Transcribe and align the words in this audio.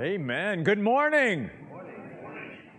Amen. 0.00 0.62
Good 0.62 0.78
morning. 0.78 1.50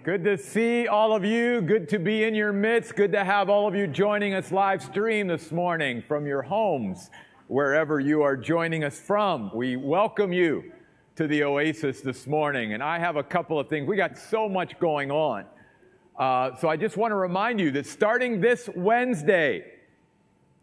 Good 0.04 0.24
to 0.24 0.38
see 0.38 0.88
all 0.88 1.14
of 1.14 1.26
you. 1.26 1.60
Good 1.60 1.90
to 1.90 2.00
be 2.00 2.24
in 2.24 2.34
your 2.34 2.54
midst. 2.54 2.96
Good 2.96 3.12
to 3.12 3.26
have 3.26 3.50
all 3.50 3.68
of 3.68 3.76
you 3.76 3.88
joining 3.88 4.36
us 4.36 4.54
live 4.54 4.82
stream 4.82 5.28
this 5.28 5.52
morning 5.52 6.02
from 6.08 6.26
your 6.26 6.42
homes, 6.42 7.10
wherever 7.48 8.00
you 8.00 8.22
are 8.22 8.38
joining 8.38 8.86
us 8.86 8.98
from. 8.98 9.52
We 9.54 9.76
welcome 9.76 10.32
you 10.32 10.72
to 11.18 11.28
the 11.28 11.44
Oasis 11.44 12.00
this 12.00 12.26
morning. 12.26 12.72
And 12.72 12.82
I 12.82 12.98
have 13.00 13.18
a 13.18 13.24
couple 13.24 13.60
of 13.60 13.68
things. 13.68 13.86
We 13.86 13.98
got 13.98 14.18
so 14.18 14.48
much 14.48 14.80
going 14.80 15.12
on. 15.12 15.44
Uh, 16.18 16.56
so 16.56 16.70
I 16.70 16.78
just 16.78 16.96
want 16.96 17.12
to 17.12 17.16
remind 17.16 17.60
you 17.60 17.70
that 17.72 17.86
starting 17.86 18.40
this 18.40 18.70
Wednesday, 18.78 19.66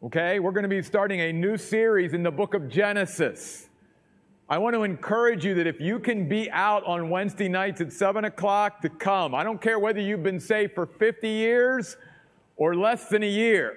okay, 0.02 0.38
we're 0.38 0.52
going 0.52 0.62
to 0.62 0.70
be 0.70 0.80
starting 0.80 1.20
a 1.20 1.34
new 1.34 1.58
series 1.58 2.14
in 2.14 2.22
the 2.22 2.30
book 2.30 2.54
of 2.54 2.70
Genesis. 2.70 3.68
I 4.48 4.58
want 4.58 4.74
to 4.76 4.84
encourage 4.84 5.44
you 5.44 5.54
that 5.54 5.66
if 5.66 5.80
you 5.80 5.98
can 5.98 6.28
be 6.28 6.48
out 6.52 6.84
on 6.84 7.10
Wednesday 7.10 7.48
nights 7.48 7.80
at 7.80 7.92
7 7.92 8.26
o'clock 8.26 8.80
to 8.82 8.88
come, 8.88 9.34
I 9.34 9.42
don't 9.42 9.60
care 9.60 9.80
whether 9.80 10.00
you've 10.00 10.22
been 10.22 10.38
saved 10.38 10.72
for 10.72 10.86
50 10.86 11.28
years 11.28 11.96
or 12.56 12.76
less 12.76 13.08
than 13.08 13.24
a 13.24 13.28
year, 13.28 13.74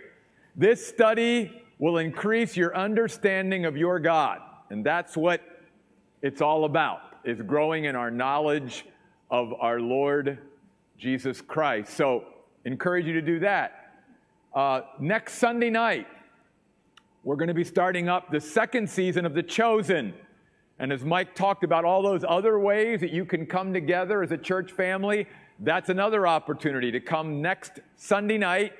this 0.56 0.86
study 0.86 1.64
will 1.80 1.98
increase 1.98 2.56
your 2.56 2.78
understanding 2.78 3.66
of 3.66 3.78
your 3.78 4.00
God. 4.00 4.42
And 4.70 4.86
that's 4.86 5.18
what 5.18 5.42
it's 6.22 6.40
all 6.40 6.66
about, 6.66 7.02
is 7.24 7.42
growing 7.42 7.86
in 7.86 7.96
our 7.96 8.12
knowledge 8.12 8.86
of 9.32 9.54
our 9.60 9.80
Lord 9.80 10.38
Jesus 11.00 11.42
Christ. 11.42 11.96
So, 11.96 12.26
encourage 12.66 13.08
you 13.08 13.14
to 13.14 13.22
do 13.24 13.40
that. 13.40 13.94
Uh, 14.54 14.82
next 15.00 15.36
Sunday 15.36 15.72
night, 15.72 16.06
we're 17.24 17.38
going 17.38 17.48
to 17.48 17.56
be 17.56 17.64
starting 17.64 18.08
up 18.08 18.30
the 18.30 18.42
second 18.42 18.88
season 18.88 19.26
of 19.26 19.34
The 19.34 19.44
Chosen. 19.44 20.14
And 20.80 20.94
as 20.94 21.04
Mike 21.04 21.36
talked 21.36 21.66
about 21.66 21.84
all 21.84 22.02
those 22.02 22.24
other 22.28 22.58
ways 22.58 23.02
that 23.02 23.12
you 23.12 23.26
can 23.26 23.46
come 23.46 23.74
together 23.74 24.24
as 24.24 24.32
a 24.32 24.38
church 24.38 24.72
family, 24.72 25.28
that's 25.60 25.90
another 25.90 26.26
opportunity 26.26 26.90
to 26.92 27.02
come 27.02 27.42
next 27.42 27.82
Sunday 27.98 28.38
night 28.38 28.72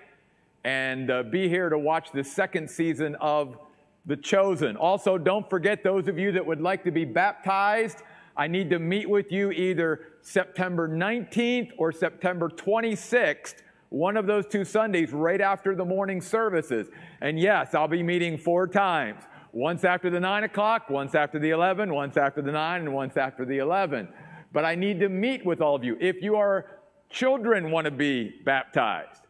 and 0.64 1.12
uh, 1.12 1.24
be 1.24 1.50
here 1.50 1.68
to 1.68 1.78
watch 1.78 2.12
the 2.14 2.24
second 2.24 2.70
season 2.70 3.16
of 3.16 3.58
The 4.06 4.16
Chosen. 4.16 4.78
Also, 4.78 5.18
don't 5.18 5.50
forget 5.50 5.84
those 5.84 6.08
of 6.08 6.18
you 6.18 6.32
that 6.32 6.46
would 6.46 6.62
like 6.62 6.86
to 6.86 6.92
be 6.92 7.04
baptized. 7.04 7.98
I 8.38 8.48
need 8.48 8.70
to 8.70 8.80
meet 8.80 9.10
with 9.10 9.30
you 9.30 9.52
either 9.52 10.08
September 10.22 10.88
19th 10.88 11.72
or 11.78 11.92
September 11.92 12.48
26th, 12.48 13.56
one 13.90 14.16
of 14.16 14.26
those 14.26 14.46
two 14.46 14.64
Sundays, 14.64 15.12
right 15.12 15.42
after 15.42 15.76
the 15.76 15.84
morning 15.84 16.22
services. 16.22 16.88
And 17.20 17.38
yes, 17.38 17.74
I'll 17.74 17.90
be 17.90 18.04
meeting 18.04 18.38
four 18.38 18.68
times 18.68 19.24
once 19.52 19.84
after 19.84 20.10
the 20.10 20.20
9 20.20 20.44
o'clock, 20.44 20.90
once 20.90 21.16
after 21.16 21.40
the 21.40 21.50
11, 21.50 21.94
once 21.94 22.18
after 22.18 22.42
the 22.42 22.52
9, 22.52 22.82
and 22.82 22.94
once 22.94 23.18
after 23.18 23.46
the 23.46 23.58
11. 23.58 24.08
But 24.52 24.66
I 24.66 24.76
need 24.76 25.00
to 25.00 25.10
meet 25.10 25.46
with 25.46 25.62
all 25.62 25.76
of 25.76 25.84
you. 25.84 25.98
If 26.00 26.22
your 26.22 26.66
children 27.10 27.72
want 27.72 27.86
to 27.86 27.92
be 27.92 28.42
baptized, 28.44 29.22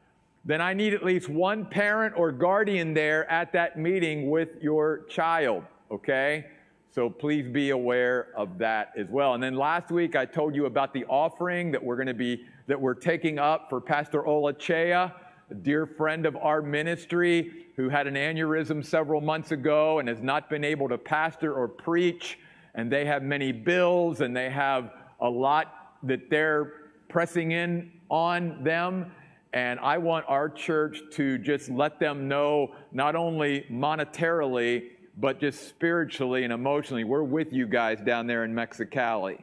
then 0.45 0.61
I 0.61 0.73
need 0.73 0.93
at 0.93 1.03
least 1.03 1.29
one 1.29 1.65
parent 1.65 2.15
or 2.17 2.31
guardian 2.31 2.93
there 2.93 3.29
at 3.29 3.51
that 3.53 3.77
meeting 3.77 4.29
with 4.29 4.61
your 4.61 5.05
child, 5.09 5.63
okay? 5.91 6.45
So 6.91 7.09
please 7.09 7.47
be 7.47 7.69
aware 7.69 8.29
of 8.35 8.57
that 8.57 8.93
as 8.97 9.09
well. 9.09 9.33
And 9.33 9.43
then 9.43 9.55
last 9.55 9.91
week 9.91 10.15
I 10.15 10.25
told 10.25 10.55
you 10.55 10.65
about 10.65 10.93
the 10.93 11.05
offering 11.05 11.71
that 11.71 11.83
we're 11.83 11.97
going 11.97 12.07
to 12.07 12.13
be 12.13 12.45
that 12.67 12.79
we're 12.79 12.93
taking 12.93 13.39
up 13.39 13.69
for 13.69 13.81
Pastor 13.81 14.23
Olachea 14.23 15.13
a 15.51 15.55
dear 15.55 15.87
friend 15.87 16.25
of 16.25 16.35
our 16.37 16.61
ministry 16.61 17.65
who 17.79 17.87
had 17.87 18.07
an 18.07 18.15
aneurysm 18.15 18.83
several 18.83 19.21
months 19.21 19.53
ago 19.53 19.99
and 19.99 20.09
has 20.09 20.21
not 20.21 20.49
been 20.49 20.65
able 20.65 20.89
to 20.89 20.97
pastor 20.97 21.53
or 21.53 21.65
preach. 21.65 22.37
And 22.75 22.91
they 22.91 23.05
have 23.05 23.23
many 23.23 23.53
bills 23.53 24.19
and 24.19 24.35
they 24.35 24.49
have 24.49 24.91
a 25.21 25.29
lot 25.29 25.95
that 26.03 26.29
they're 26.29 26.73
pressing 27.07 27.53
in 27.53 27.89
on 28.09 28.65
them. 28.65 29.13
And 29.53 29.79
I 29.79 29.97
want 29.97 30.25
our 30.27 30.49
church 30.49 30.99
to 31.13 31.37
just 31.37 31.69
let 31.69 32.01
them 32.01 32.27
know, 32.27 32.75
not 32.91 33.15
only 33.15 33.65
monetarily, 33.71 34.89
but 35.17 35.39
just 35.39 35.69
spiritually 35.69 36.43
and 36.43 36.51
emotionally, 36.51 37.05
we're 37.05 37.23
with 37.23 37.53
you 37.53 37.65
guys 37.65 38.01
down 38.01 38.27
there 38.27 38.43
in 38.43 38.53
Mexicali. 38.53 39.41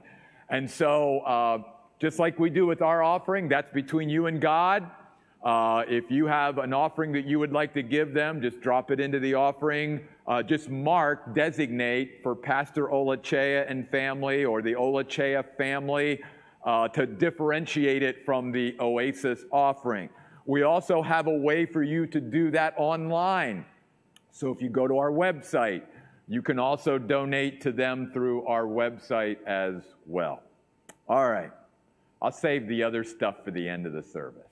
And 0.51 0.71
so, 0.71 1.21
uh, 1.21 1.59
just 1.99 2.19
like 2.19 2.39
we 2.39 2.51
do 2.51 2.67
with 2.67 2.83
our 2.83 3.03
offering, 3.03 3.49
that's 3.49 3.73
between 3.73 4.11
you 4.11 4.27
and 4.27 4.43
God. 4.43 4.91
Uh, 5.45 5.85
if 5.89 6.11
you 6.11 6.27
have 6.27 6.59
an 6.59 6.73
offering 6.73 7.13
that 7.13 7.25
you 7.25 7.39
would 7.39 7.53
like 7.53 7.73
to 7.75 7.83
give 7.83 8.13
them, 8.13 8.41
just 8.43 8.61
drop 8.61 8.91
it 8.91 8.99
into 8.99 9.21
the 9.21 9.35
offering. 9.35 10.01
Uh, 10.27 10.43
just 10.43 10.69
mark, 10.69 11.35
designate 11.35 12.21
for 12.23 12.35
Pastor 12.35 12.89
Olachea 12.89 13.65
and 13.71 13.89
family 13.91 14.45
or 14.45 14.61
the 14.61 14.75
Olachea 14.75 15.45
family 15.57 16.21
uh, 16.65 16.89
to 16.89 17.07
differentiate 17.07 18.03
it 18.03 18.25
from 18.25 18.51
the 18.51 18.75
Oasis 18.81 19.45
offering. 19.53 20.09
We 20.47 20.63
also 20.63 21.01
have 21.01 21.29
a 21.29 21.37
way 21.37 21.65
for 21.65 21.83
you 21.83 22.07
to 22.09 22.21
do 22.21 22.51
that 22.51 22.75
online. 22.77 23.65
So 24.33 24.51
if 24.51 24.61
you 24.61 24.69
go 24.69 24.89
to 24.89 24.99
our 24.99 25.11
website, 25.11 25.83
you 26.29 26.43
can 26.43 26.59
also 26.59 26.99
donate 26.99 27.61
to 27.63 27.73
them 27.73 28.11
through 28.13 28.47
our 28.47 28.65
website 28.65 29.43
as 29.45 29.95
well. 30.07 30.43
All 31.09 31.31
right. 31.31 31.53
I'll 32.21 32.33
save 32.33 32.67
the 32.67 32.83
other 32.83 33.05
stuff 33.05 33.45
for 33.45 33.53
the 33.53 33.69
end 33.69 33.87
of 33.87 33.93
the 33.93 34.03
service. 34.03 34.43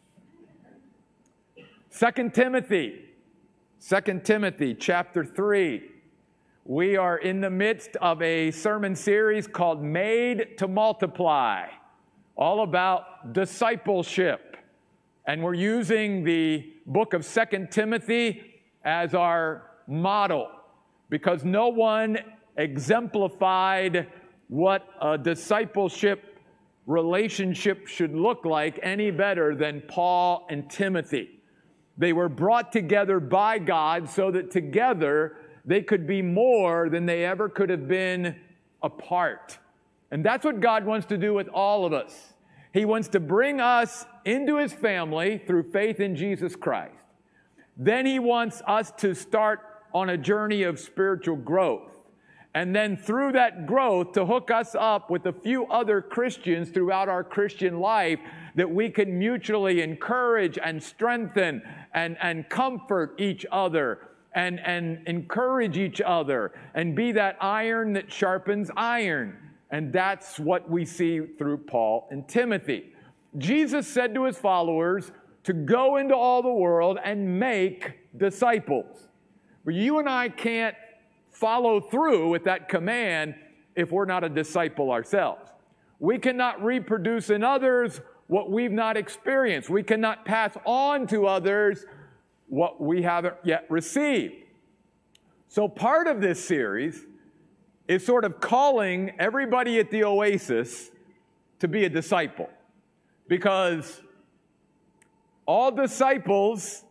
Second 1.96 2.34
Timothy, 2.34 3.04
Second 3.78 4.24
Timothy 4.24 4.74
chapter 4.74 5.24
3. 5.24 5.80
We 6.64 6.96
are 6.96 7.18
in 7.18 7.40
the 7.40 7.50
midst 7.50 7.94
of 8.02 8.20
a 8.20 8.50
sermon 8.50 8.96
series 8.96 9.46
called 9.46 9.80
Made 9.80 10.58
to 10.58 10.66
Multiply, 10.66 11.68
all 12.34 12.64
about 12.64 13.32
discipleship. 13.32 14.56
And 15.28 15.40
we're 15.40 15.54
using 15.54 16.24
the 16.24 16.68
book 16.84 17.14
of 17.14 17.24
Second 17.24 17.70
Timothy 17.70 18.42
as 18.84 19.14
our 19.14 19.70
model 19.86 20.50
because 21.10 21.44
no 21.44 21.68
one 21.68 22.18
exemplified 22.56 24.08
what 24.48 24.84
a 25.00 25.16
discipleship 25.16 26.40
relationship 26.88 27.86
should 27.86 28.16
look 28.16 28.44
like 28.44 28.80
any 28.82 29.12
better 29.12 29.54
than 29.54 29.80
Paul 29.86 30.44
and 30.50 30.68
Timothy. 30.68 31.40
They 31.96 32.12
were 32.12 32.28
brought 32.28 32.72
together 32.72 33.20
by 33.20 33.58
God 33.58 34.08
so 34.08 34.30
that 34.30 34.50
together 34.50 35.36
they 35.64 35.82
could 35.82 36.06
be 36.06 36.22
more 36.22 36.88
than 36.88 37.06
they 37.06 37.24
ever 37.24 37.48
could 37.48 37.70
have 37.70 37.88
been 37.88 38.36
apart. 38.82 39.58
And 40.10 40.24
that's 40.24 40.44
what 40.44 40.60
God 40.60 40.84
wants 40.84 41.06
to 41.06 41.18
do 41.18 41.34
with 41.34 41.48
all 41.48 41.86
of 41.86 41.92
us. 41.92 42.34
He 42.72 42.84
wants 42.84 43.08
to 43.08 43.20
bring 43.20 43.60
us 43.60 44.04
into 44.24 44.58
His 44.58 44.72
family 44.72 45.38
through 45.38 45.70
faith 45.70 46.00
in 46.00 46.16
Jesus 46.16 46.56
Christ. 46.56 46.94
Then 47.76 48.04
He 48.04 48.18
wants 48.18 48.62
us 48.66 48.90
to 48.98 49.14
start 49.14 49.60
on 49.92 50.10
a 50.10 50.18
journey 50.18 50.64
of 50.64 50.80
spiritual 50.80 51.36
growth. 51.36 51.92
And 52.52 52.74
then 52.74 52.96
through 52.96 53.32
that 53.32 53.66
growth, 53.66 54.12
to 54.12 54.26
hook 54.26 54.50
us 54.50 54.76
up 54.78 55.10
with 55.10 55.26
a 55.26 55.32
few 55.32 55.66
other 55.66 56.00
Christians 56.00 56.70
throughout 56.70 57.08
our 57.08 57.24
Christian 57.24 57.80
life 57.80 58.20
that 58.54 58.70
we 58.70 58.88
can 58.88 59.18
mutually 59.18 59.82
encourage 59.82 60.58
and 60.58 60.82
strengthen 60.82 61.62
and, 61.92 62.16
and 62.20 62.48
comfort 62.48 63.14
each 63.18 63.44
other 63.50 64.08
and, 64.34 64.60
and 64.60 65.06
encourage 65.06 65.76
each 65.76 66.00
other 66.00 66.52
and 66.74 66.94
be 66.94 67.12
that 67.12 67.36
iron 67.40 67.92
that 67.94 68.12
sharpens 68.12 68.70
iron. 68.76 69.36
And 69.70 69.92
that's 69.92 70.38
what 70.38 70.70
we 70.70 70.84
see 70.84 71.20
through 71.38 71.58
Paul 71.58 72.08
and 72.10 72.28
Timothy. 72.28 72.92
Jesus 73.38 73.88
said 73.88 74.14
to 74.14 74.24
his 74.24 74.38
followers 74.38 75.10
to 75.44 75.52
go 75.52 75.96
into 75.96 76.14
all 76.14 76.42
the 76.42 76.52
world 76.52 76.98
and 77.04 77.38
make 77.38 77.98
disciples. 78.16 79.08
But 79.64 79.74
you 79.74 79.98
and 79.98 80.08
I 80.08 80.28
can't 80.28 80.76
follow 81.30 81.80
through 81.80 82.30
with 82.30 82.44
that 82.44 82.68
command 82.68 83.34
if 83.74 83.90
we're 83.90 84.04
not 84.04 84.22
a 84.22 84.28
disciple 84.28 84.92
ourselves. 84.92 85.50
We 85.98 86.18
cannot 86.18 86.62
reproduce 86.62 87.30
in 87.30 87.42
others 87.42 88.00
what 88.26 88.50
we've 88.50 88.72
not 88.72 88.96
experienced. 88.96 89.68
We 89.68 89.82
cannot 89.82 90.24
pass 90.24 90.56
on 90.64 91.06
to 91.08 91.26
others 91.26 91.84
what 92.48 92.80
we 92.80 93.02
haven't 93.02 93.36
yet 93.44 93.66
received. 93.68 94.34
So, 95.48 95.68
part 95.68 96.06
of 96.06 96.20
this 96.20 96.44
series 96.44 97.04
is 97.86 98.04
sort 98.04 98.24
of 98.24 98.40
calling 98.40 99.12
everybody 99.18 99.78
at 99.78 99.90
the 99.90 100.04
Oasis 100.04 100.90
to 101.60 101.68
be 101.68 101.84
a 101.84 101.88
disciple 101.88 102.48
because 103.28 104.02
all 105.46 105.70
disciples 105.70 106.84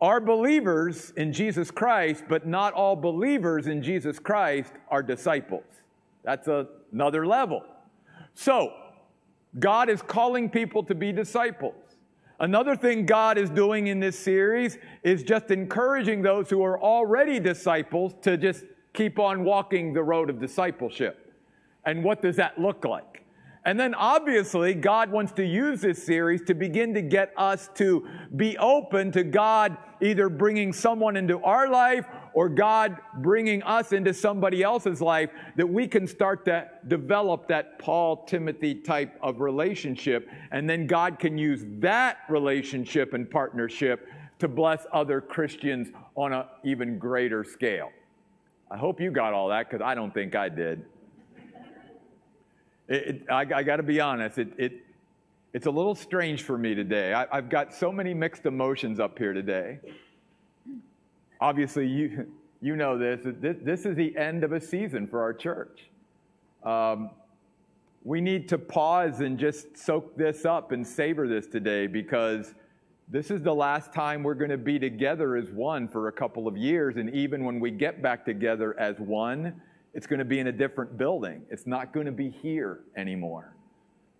are 0.00 0.20
believers 0.20 1.12
in 1.16 1.32
Jesus 1.32 1.70
Christ, 1.70 2.24
but 2.28 2.46
not 2.46 2.74
all 2.74 2.96
believers 2.96 3.66
in 3.66 3.82
Jesus 3.82 4.18
Christ 4.18 4.72
are 4.90 5.02
disciples. 5.02 5.64
That's 6.22 6.48
a, 6.48 6.66
another 6.92 7.26
level. 7.26 7.62
So, 8.34 8.72
God 9.58 9.88
is 9.88 10.02
calling 10.02 10.50
people 10.50 10.82
to 10.84 10.94
be 10.94 11.12
disciples. 11.12 11.74
Another 12.38 12.76
thing 12.76 13.06
God 13.06 13.38
is 13.38 13.48
doing 13.48 13.86
in 13.86 13.98
this 13.98 14.18
series 14.18 14.76
is 15.02 15.22
just 15.22 15.50
encouraging 15.50 16.20
those 16.20 16.50
who 16.50 16.62
are 16.62 16.80
already 16.80 17.40
disciples 17.40 18.14
to 18.22 18.36
just 18.36 18.64
keep 18.92 19.18
on 19.18 19.44
walking 19.44 19.94
the 19.94 20.02
road 20.02 20.28
of 20.28 20.38
discipleship. 20.38 21.32
And 21.86 22.04
what 22.04 22.20
does 22.20 22.36
that 22.36 22.58
look 22.60 22.84
like? 22.84 23.24
And 23.64 23.80
then 23.80 23.94
obviously, 23.94 24.74
God 24.74 25.10
wants 25.10 25.32
to 25.32 25.44
use 25.44 25.80
this 25.80 26.04
series 26.04 26.42
to 26.42 26.54
begin 26.54 26.94
to 26.94 27.02
get 27.02 27.32
us 27.36 27.68
to 27.74 28.06
be 28.36 28.56
open 28.58 29.10
to 29.12 29.24
God 29.24 29.76
either 30.00 30.28
bringing 30.28 30.72
someone 30.72 31.16
into 31.16 31.40
our 31.40 31.68
life 31.68 32.06
or 32.36 32.50
God 32.50 32.98
bringing 33.14 33.62
us 33.62 33.92
into 33.92 34.12
somebody 34.12 34.62
else's 34.62 35.00
life 35.00 35.30
that 35.56 35.66
we 35.66 35.88
can 35.88 36.06
start 36.06 36.44
to 36.44 36.68
develop 36.86 37.48
that 37.48 37.78
Paul 37.78 38.26
Timothy 38.26 38.74
type 38.74 39.18
of 39.22 39.40
relationship. 39.40 40.28
And 40.50 40.68
then 40.68 40.86
God 40.86 41.18
can 41.18 41.38
use 41.38 41.64
that 41.78 42.18
relationship 42.28 43.14
and 43.14 43.28
partnership 43.30 44.06
to 44.38 44.48
bless 44.48 44.84
other 44.92 45.22
Christians 45.22 45.88
on 46.14 46.34
an 46.34 46.44
even 46.62 46.98
greater 46.98 47.42
scale. 47.42 47.90
I 48.70 48.76
hope 48.76 49.00
you 49.00 49.10
got 49.10 49.32
all 49.32 49.48
that 49.48 49.70
because 49.70 49.82
I 49.82 49.94
don't 49.94 50.12
think 50.12 50.36
I 50.36 50.50
did. 50.50 50.84
It, 52.86 52.94
it, 52.96 53.22
I, 53.30 53.46
I 53.54 53.62
got 53.62 53.76
to 53.76 53.82
be 53.82 53.98
honest, 53.98 54.36
it, 54.36 54.48
it, 54.58 54.72
it's 55.54 55.66
a 55.66 55.70
little 55.70 55.94
strange 55.94 56.42
for 56.42 56.58
me 56.58 56.74
today. 56.74 57.14
I, 57.14 57.26
I've 57.32 57.48
got 57.48 57.72
so 57.72 57.90
many 57.90 58.12
mixed 58.12 58.44
emotions 58.44 59.00
up 59.00 59.18
here 59.18 59.32
today. 59.32 59.78
Obviously, 61.40 61.86
you, 61.86 62.26
you 62.60 62.76
know 62.76 62.98
this, 62.98 63.20
this. 63.40 63.56
This 63.62 63.86
is 63.86 63.96
the 63.96 64.16
end 64.16 64.44
of 64.44 64.52
a 64.52 64.60
season 64.60 65.06
for 65.06 65.20
our 65.20 65.34
church. 65.34 65.90
Um, 66.62 67.10
we 68.04 68.20
need 68.20 68.48
to 68.50 68.58
pause 68.58 69.20
and 69.20 69.38
just 69.38 69.76
soak 69.76 70.16
this 70.16 70.44
up 70.44 70.72
and 70.72 70.86
savor 70.86 71.26
this 71.26 71.46
today 71.46 71.88
because 71.88 72.54
this 73.08 73.30
is 73.30 73.42
the 73.42 73.54
last 73.54 73.92
time 73.92 74.22
we're 74.22 74.34
going 74.34 74.50
to 74.50 74.56
be 74.58 74.78
together 74.78 75.36
as 75.36 75.50
one 75.50 75.88
for 75.88 76.08
a 76.08 76.12
couple 76.12 76.46
of 76.46 76.56
years. 76.56 76.96
And 76.96 77.10
even 77.10 77.44
when 77.44 77.60
we 77.60 77.70
get 77.70 78.02
back 78.02 78.24
together 78.24 78.78
as 78.78 78.98
one, 78.98 79.60
it's 79.94 80.06
going 80.06 80.18
to 80.18 80.24
be 80.24 80.38
in 80.38 80.48
a 80.48 80.52
different 80.52 80.96
building. 80.96 81.42
It's 81.50 81.66
not 81.66 81.92
going 81.92 82.06
to 82.06 82.12
be 82.12 82.30
here 82.30 82.80
anymore. 82.96 83.54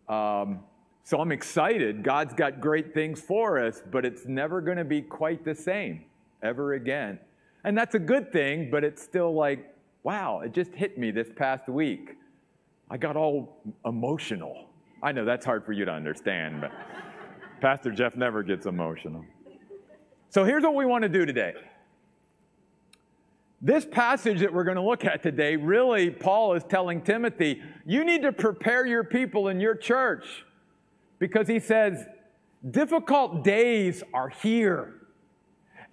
Um, 0.08 0.60
so 1.04 1.20
I'm 1.20 1.30
excited. 1.30 2.02
God's 2.02 2.34
got 2.34 2.60
great 2.60 2.92
things 2.92 3.20
for 3.20 3.64
us, 3.64 3.82
but 3.90 4.04
it's 4.04 4.26
never 4.26 4.60
going 4.60 4.78
to 4.78 4.84
be 4.84 5.02
quite 5.02 5.44
the 5.44 5.54
same 5.54 6.04
ever 6.42 6.74
again. 6.74 7.18
And 7.64 7.76
that's 7.76 7.94
a 7.94 7.98
good 7.98 8.32
thing, 8.32 8.70
but 8.70 8.84
it's 8.84 9.02
still 9.02 9.34
like, 9.34 9.74
wow, 10.02 10.40
it 10.40 10.52
just 10.52 10.72
hit 10.72 10.98
me 10.98 11.10
this 11.10 11.28
past 11.34 11.68
week. 11.68 12.16
I 12.90 12.96
got 12.96 13.16
all 13.16 13.60
emotional. 13.84 14.66
I 15.02 15.12
know 15.12 15.24
that's 15.24 15.44
hard 15.44 15.64
for 15.64 15.72
you 15.72 15.84
to 15.84 15.90
understand, 15.90 16.60
but 16.60 16.70
Pastor 17.60 17.90
Jeff 17.90 18.16
never 18.16 18.42
gets 18.42 18.66
emotional. 18.66 19.24
So 20.30 20.44
here's 20.44 20.62
what 20.62 20.74
we 20.74 20.84
want 20.84 21.02
to 21.02 21.08
do 21.08 21.26
today. 21.26 21.54
This 23.62 23.86
passage 23.86 24.40
that 24.40 24.52
we're 24.52 24.64
going 24.64 24.76
to 24.76 24.82
look 24.82 25.04
at 25.04 25.22
today, 25.22 25.56
really, 25.56 26.10
Paul 26.10 26.54
is 26.54 26.62
telling 26.68 27.00
Timothy, 27.00 27.62
you 27.86 28.04
need 28.04 28.22
to 28.22 28.32
prepare 28.32 28.86
your 28.86 29.02
people 29.02 29.48
in 29.48 29.60
your 29.60 29.74
church 29.74 30.44
because 31.18 31.48
he 31.48 31.58
says, 31.58 32.04
difficult 32.70 33.42
days 33.42 34.02
are 34.12 34.28
here. 34.28 34.94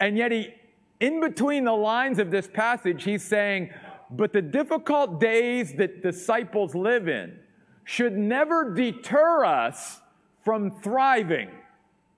And 0.04 0.18
yet, 0.18 0.34
he, 0.34 0.54
in 1.00 1.22
between 1.22 1.64
the 1.64 1.72
lines 1.72 2.20
of 2.20 2.30
this 2.30 2.46
passage, 2.46 3.06
he's 3.06 3.24
saying, 3.24 3.70
but 4.12 4.34
the 4.34 4.42
difficult 4.42 5.22
days 5.22 5.76
that 5.76 6.04
disciples 6.04 6.76
live 6.76 7.08
in 7.08 7.40
should 7.86 8.18
never 8.18 8.74
deter 8.74 9.46
us 9.46 10.02
from 10.44 10.72
thriving 10.82 11.52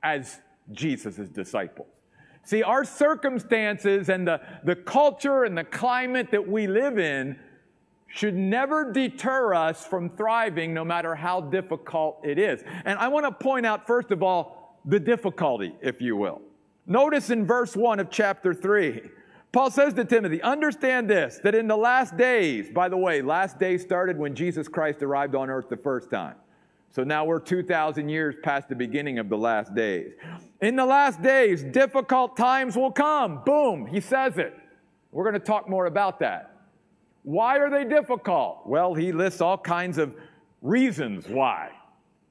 as 0.02 0.40
Jesus' 0.72 1.30
disciples. 1.30 1.88
See, 2.44 2.64
our 2.64 2.86
circumstances 2.86 4.10
and 4.10 4.28
the, 4.28 4.42
the 4.64 4.76
culture 4.76 5.44
and 5.44 5.56
the 5.56 5.64
climate 5.64 6.32
that 6.32 6.48
we 6.48 6.66
live 6.66 6.98
in 6.98 7.38
should 8.08 8.34
never 8.34 8.92
deter 8.92 9.54
us 9.54 9.86
from 9.86 10.10
thriving 10.10 10.74
no 10.74 10.84
matter 10.84 11.14
how 11.14 11.40
difficult 11.40 12.20
it 12.24 12.40
is. 12.40 12.64
And 12.84 12.98
I 12.98 13.10
want 13.10 13.28
to 13.28 13.32
point 13.32 13.68
out, 13.68 13.86
first 13.86 14.10
of 14.10 14.24
all, 14.24 14.80
the 14.86 15.00
difficulty, 15.00 15.76
if 15.84 16.02
you 16.02 16.16
will. 16.16 16.42
Notice 16.88 17.30
in 17.30 17.46
verse 17.48 17.76
1 17.76 18.00
of 18.00 18.10
chapter 18.12 18.54
3, 18.54 19.02
Paul 19.52 19.72
says 19.72 19.94
to 19.96 20.06
Timothy, 20.06 20.42
Understand 20.42 21.10
this, 21.10 21.40
that 21.44 21.56
in 21.56 21.68
the 21.68 21.78
last 21.78 22.16
days, 22.16 22.70
by 22.70 22.90
the 22.90 22.98
way, 22.98 23.22
last 23.22 23.58
days 23.58 23.82
started 23.82 24.18
when 24.18 24.36
Jesus 24.36 24.68
Christ 24.68 25.02
arrived 25.02 25.34
on 25.34 25.50
earth 25.50 25.70
the 25.70 25.78
first 25.78 26.12
time. 26.12 26.36
So 26.92 27.04
now 27.04 27.26
we're 27.26 27.40
2,000 27.40 28.08
years 28.08 28.36
past 28.44 28.70
the 28.70 28.76
beginning 28.76 29.20
of 29.20 29.28
the 29.28 29.38
last 29.38 29.74
days. 29.74 30.14
In 30.62 30.76
the 30.76 30.86
last 30.86 31.22
days, 31.22 31.64
difficult 31.64 32.38
times 32.38 32.78
will 32.78 32.92
come. 32.92 33.42
Boom, 33.46 33.86
he 33.86 34.00
says 34.00 34.38
it. 34.38 34.56
We're 35.12 35.24
going 35.24 35.34
to 35.34 35.46
talk 35.46 35.68
more 35.68 35.88
about 35.88 36.20
that. 36.20 36.56
Why 37.24 37.58
are 37.58 37.70
they 37.70 37.84
difficult? 37.84 38.68
Well, 38.68 38.94
he 38.94 39.12
lists 39.12 39.42
all 39.42 39.58
kinds 39.58 39.98
of 39.98 40.16
reasons 40.62 41.28
why. 41.28 41.72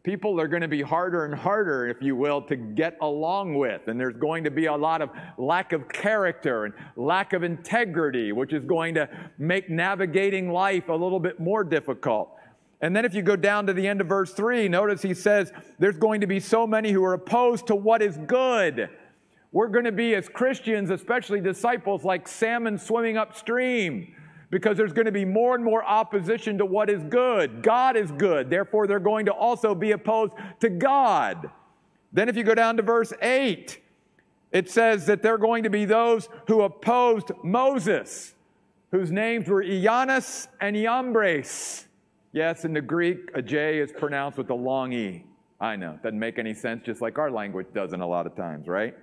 People 0.05 0.39
are 0.39 0.49
going 0.49 0.61
to 0.61 0.69
be 0.69 0.83
harder 0.83 1.25
and 1.25 1.35
harder, 1.35 1.89
if 1.89 2.03
you 2.03 2.15
will, 2.15 2.43
to 2.43 2.57
get 2.57 2.99
along 3.01 3.55
with. 3.55 3.89
And 3.89 3.99
there's 3.99 4.17
going 4.17 4.45
to 4.45 4.51
be 4.51 4.67
a 4.67 4.77
lot 4.77 5.01
of 5.01 5.09
lack 5.39 5.73
of 5.73 5.89
character 5.89 6.67
and 6.67 6.75
lack 6.95 7.33
of 7.33 7.43
integrity, 7.43 8.31
which 8.31 8.53
is 8.53 8.67
going 8.67 8.95
to 8.97 9.09
make 9.39 9.71
navigating 9.71 10.53
life 10.53 10.91
a 10.91 10.93
little 10.93 11.19
bit 11.19 11.41
more 11.41 11.65
difficult. 11.65 12.37
And 12.83 12.95
then 12.95 13.07
if 13.07 13.15
you 13.15 13.23
go 13.23 13.35
down 13.35 13.67
to 13.67 13.73
the 13.73 13.89
end 13.89 14.03
of 14.03 14.07
verse 14.07 14.35
3, 14.35 14.69
notice 14.69 15.01
he 15.01 15.15
says, 15.15 15.55
There's 15.79 15.97
going 15.97 16.21
to 16.21 16.27
be 16.27 16.39
so 16.39 16.67
many 16.67 16.93
who 16.93 17.03
are 17.03 17.15
opposed 17.15 17.67
to 17.69 17.75
what 17.75 18.03
is 18.03 18.19
good. 18.27 18.91
We're 19.53 19.69
going 19.69 19.87
to 19.87 19.93
be, 19.93 20.15
as 20.17 20.29
Christians, 20.29 20.91
especially 20.91 21.41
disciples, 21.41 22.05
like 22.05 22.29
salmon 22.29 22.77
swimming 22.77 23.17
upstream 23.17 24.14
because 24.55 24.77
there's 24.77 24.93
going 24.93 25.07
to 25.07 25.11
be 25.11 25.25
more 25.25 25.57
and 25.57 25.65
more 25.65 25.85
opposition 25.85 26.59
to 26.59 26.65
what 26.65 26.89
is 26.89 27.03
good. 27.03 27.61
God 27.61 27.97
is 27.97 28.13
good. 28.13 28.49
Therefore, 28.49 28.87
they're 28.87 29.01
going 29.01 29.27
to 29.27 29.33
also 29.33 29.75
be 29.75 29.91
opposed 29.91 30.33
to 30.61 30.71
God. 30.71 31.51
Then, 32.13 32.29
if 32.29 32.37
you 32.37 32.45
go 32.45 32.55
down 32.55 32.77
to 32.77 32.85
verse 32.85 33.13
8, 33.21 33.81
it 34.53 34.71
says 34.71 35.07
that 35.07 35.23
they're 35.23 35.39
going 35.39 35.65
to 35.65 35.71
be 35.71 35.87
those 35.87 36.29
who 36.47 36.61
opposed 36.61 37.33
Moses, 37.43 38.37
whose 38.93 39.11
names 39.11 39.49
were 39.49 39.65
Ianus 39.65 40.47
and 40.61 40.77
Iambres. 40.77 41.87
Yes, 42.31 42.65
in 42.65 42.73
the 42.73 42.81
Greek, 42.81 43.33
a 43.35 43.43
J 43.43 43.81
is 43.81 43.91
pronounced 43.91 44.39
with 44.39 44.51
a 44.51 44.55
long 44.55 44.93
E. 44.93 45.25
I 45.61 45.75
know, 45.75 45.99
doesn't 46.01 46.17
make 46.17 46.39
any 46.39 46.55
sense, 46.55 46.85
just 46.87 47.03
like 47.03 47.19
our 47.19 47.33
language 47.33 47.67
doesn't 47.75 48.01
a 48.01 48.07
lot 48.07 48.25
of 48.25 48.37
times, 48.37 48.69
right? 48.69 48.95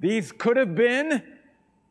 These 0.00 0.32
could 0.32 0.56
have 0.56 0.74
been 0.74 1.22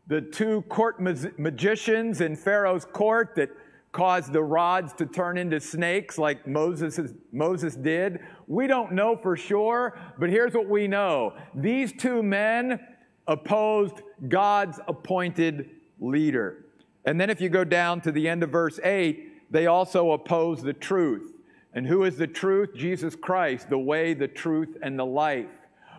the 0.07 0.21
two 0.21 0.62
court 0.63 1.01
magicians 1.01 2.21
in 2.21 2.36
Pharaoh's 2.36 2.86
court 2.86 3.33
that 3.36 3.50
caused 3.92 4.31
the 4.31 4.44
rods 4.44 4.94
to 4.94 5.06
turn 5.06 5.38
into 5.38 5.59
snakes 5.59 6.18
like 6.18 6.48
Moses, 6.48 7.00
Moses 7.31 7.75
did. 7.75 8.20
We 8.48 8.67
don't 8.67 8.93
know 8.93 9.17
for 9.17 9.36
sure, 9.36 10.00
but 10.20 10.29
here's 10.29 10.53
what 10.53 10.70
we 10.70 10.88
know. 10.88 11.36
These 11.55 11.93
two 11.93 12.22
men 12.24 12.79
opposed 13.27 14.01
God's 14.27 14.79
appointed 14.88 15.70
leader. 16.00 16.65
And 17.05 17.20
then 17.20 17.29
if 17.29 17.41
you 17.41 17.50
go 17.50 17.63
down 17.63 18.01
to 18.01 18.12
the 18.12 18.29
end 18.29 18.43
of 18.43 18.50
verse 18.50 18.79
8, 18.84 19.51
they 19.51 19.67
also 19.67 20.12
oppose 20.12 20.62
the 20.62 20.74
truth. 20.74 21.34
And 21.74 21.86
who 21.86 22.03
is 22.03 22.17
the 22.17 22.27
truth? 22.27 22.75
Jesus 22.75 23.15
Christ, 23.15 23.70
the 23.70 23.79
way, 23.79 24.13
the 24.13 24.27
truth, 24.27 24.77
and 24.81 24.98
the 24.98 25.05
life. 25.05 25.56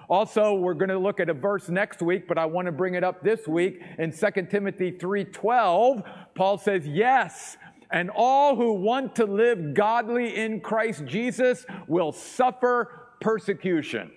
Also, 0.08 0.54
we're 0.54 0.74
going 0.74 0.88
to 0.88 0.98
look 0.98 1.20
at 1.20 1.28
a 1.28 1.34
verse 1.34 1.68
next 1.68 2.00
week, 2.00 2.26
but 2.26 2.38
I 2.38 2.46
want 2.46 2.64
to 2.66 2.72
bring 2.72 2.94
it 2.94 3.04
up 3.04 3.22
this 3.22 3.46
week 3.46 3.82
in 3.98 4.10
2 4.10 4.48
Timothy 4.48 4.90
3:12. 4.90 6.02
Paul 6.34 6.56
says, 6.56 6.88
"Yes, 6.88 7.58
and 7.90 8.10
all 8.14 8.56
who 8.56 8.72
want 8.72 9.14
to 9.16 9.26
live 9.26 9.74
godly 9.74 10.34
in 10.34 10.60
Christ 10.60 11.04
Jesus 11.04 11.66
will 11.86 12.12
suffer 12.12 13.10
persecution." 13.20 14.10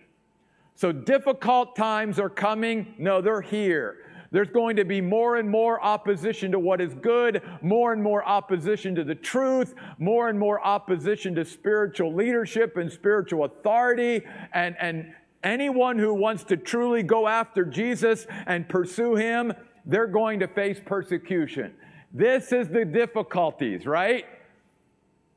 So 0.76 0.94
difficult 0.94 1.76
times 1.76 2.20
are 2.20 2.30
coming. 2.30 2.96
No, 2.98 3.20
they're 3.20 3.42
here. 3.42 3.98
There's 4.32 4.50
going 4.50 4.78
to 4.78 4.86
be 4.86 5.02
more 5.02 5.36
and 5.36 5.50
more 5.50 5.84
opposition 5.84 6.54
to 6.54 6.60
what 6.60 6.80
is 6.80 6.94
good, 6.96 7.42
more 7.62 7.92
and 7.92 8.02
more 8.02 8.26
opposition 8.26 8.96
to 8.96 9.04
the 9.04 9.14
truth, 9.14 9.76
more 10.00 10.30
and 10.30 10.40
more 10.40 10.66
opposition 10.66 11.36
to 11.36 11.44
spiritual 11.44 12.16
leadership 12.16 12.78
and 12.78 12.90
spiritual 12.90 13.44
authority. 13.44 14.22
And, 14.54 14.78
and 14.80 15.14
anyone 15.44 15.98
who 15.98 16.14
wants 16.14 16.44
to 16.46 16.58
truly 16.58 17.04
go 17.04 17.28
after 17.28 17.66
Jesus 17.66 18.28
and 18.48 18.68
pursue 18.68 19.16
him, 19.16 19.54
they're 19.86 20.08
going 20.08 20.40
to 20.40 20.48
face 20.48 20.80
persecution. 20.86 21.74
This 22.14 22.52
is 22.52 22.68
the 22.68 22.86
difficulties, 22.86 23.86
right? 23.86 24.26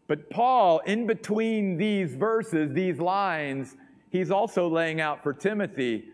But 0.07 0.29
Paul, 0.29 0.81
in 0.81 1.07
between 1.07 1.77
these 1.77 2.15
verses, 2.15 2.73
these 2.73 2.99
lines, 2.99 3.77
he's 4.11 4.31
also 4.31 4.69
laying 4.69 5.01
out 5.01 5.23
for 5.23 5.33
Timothy, 5.33 6.05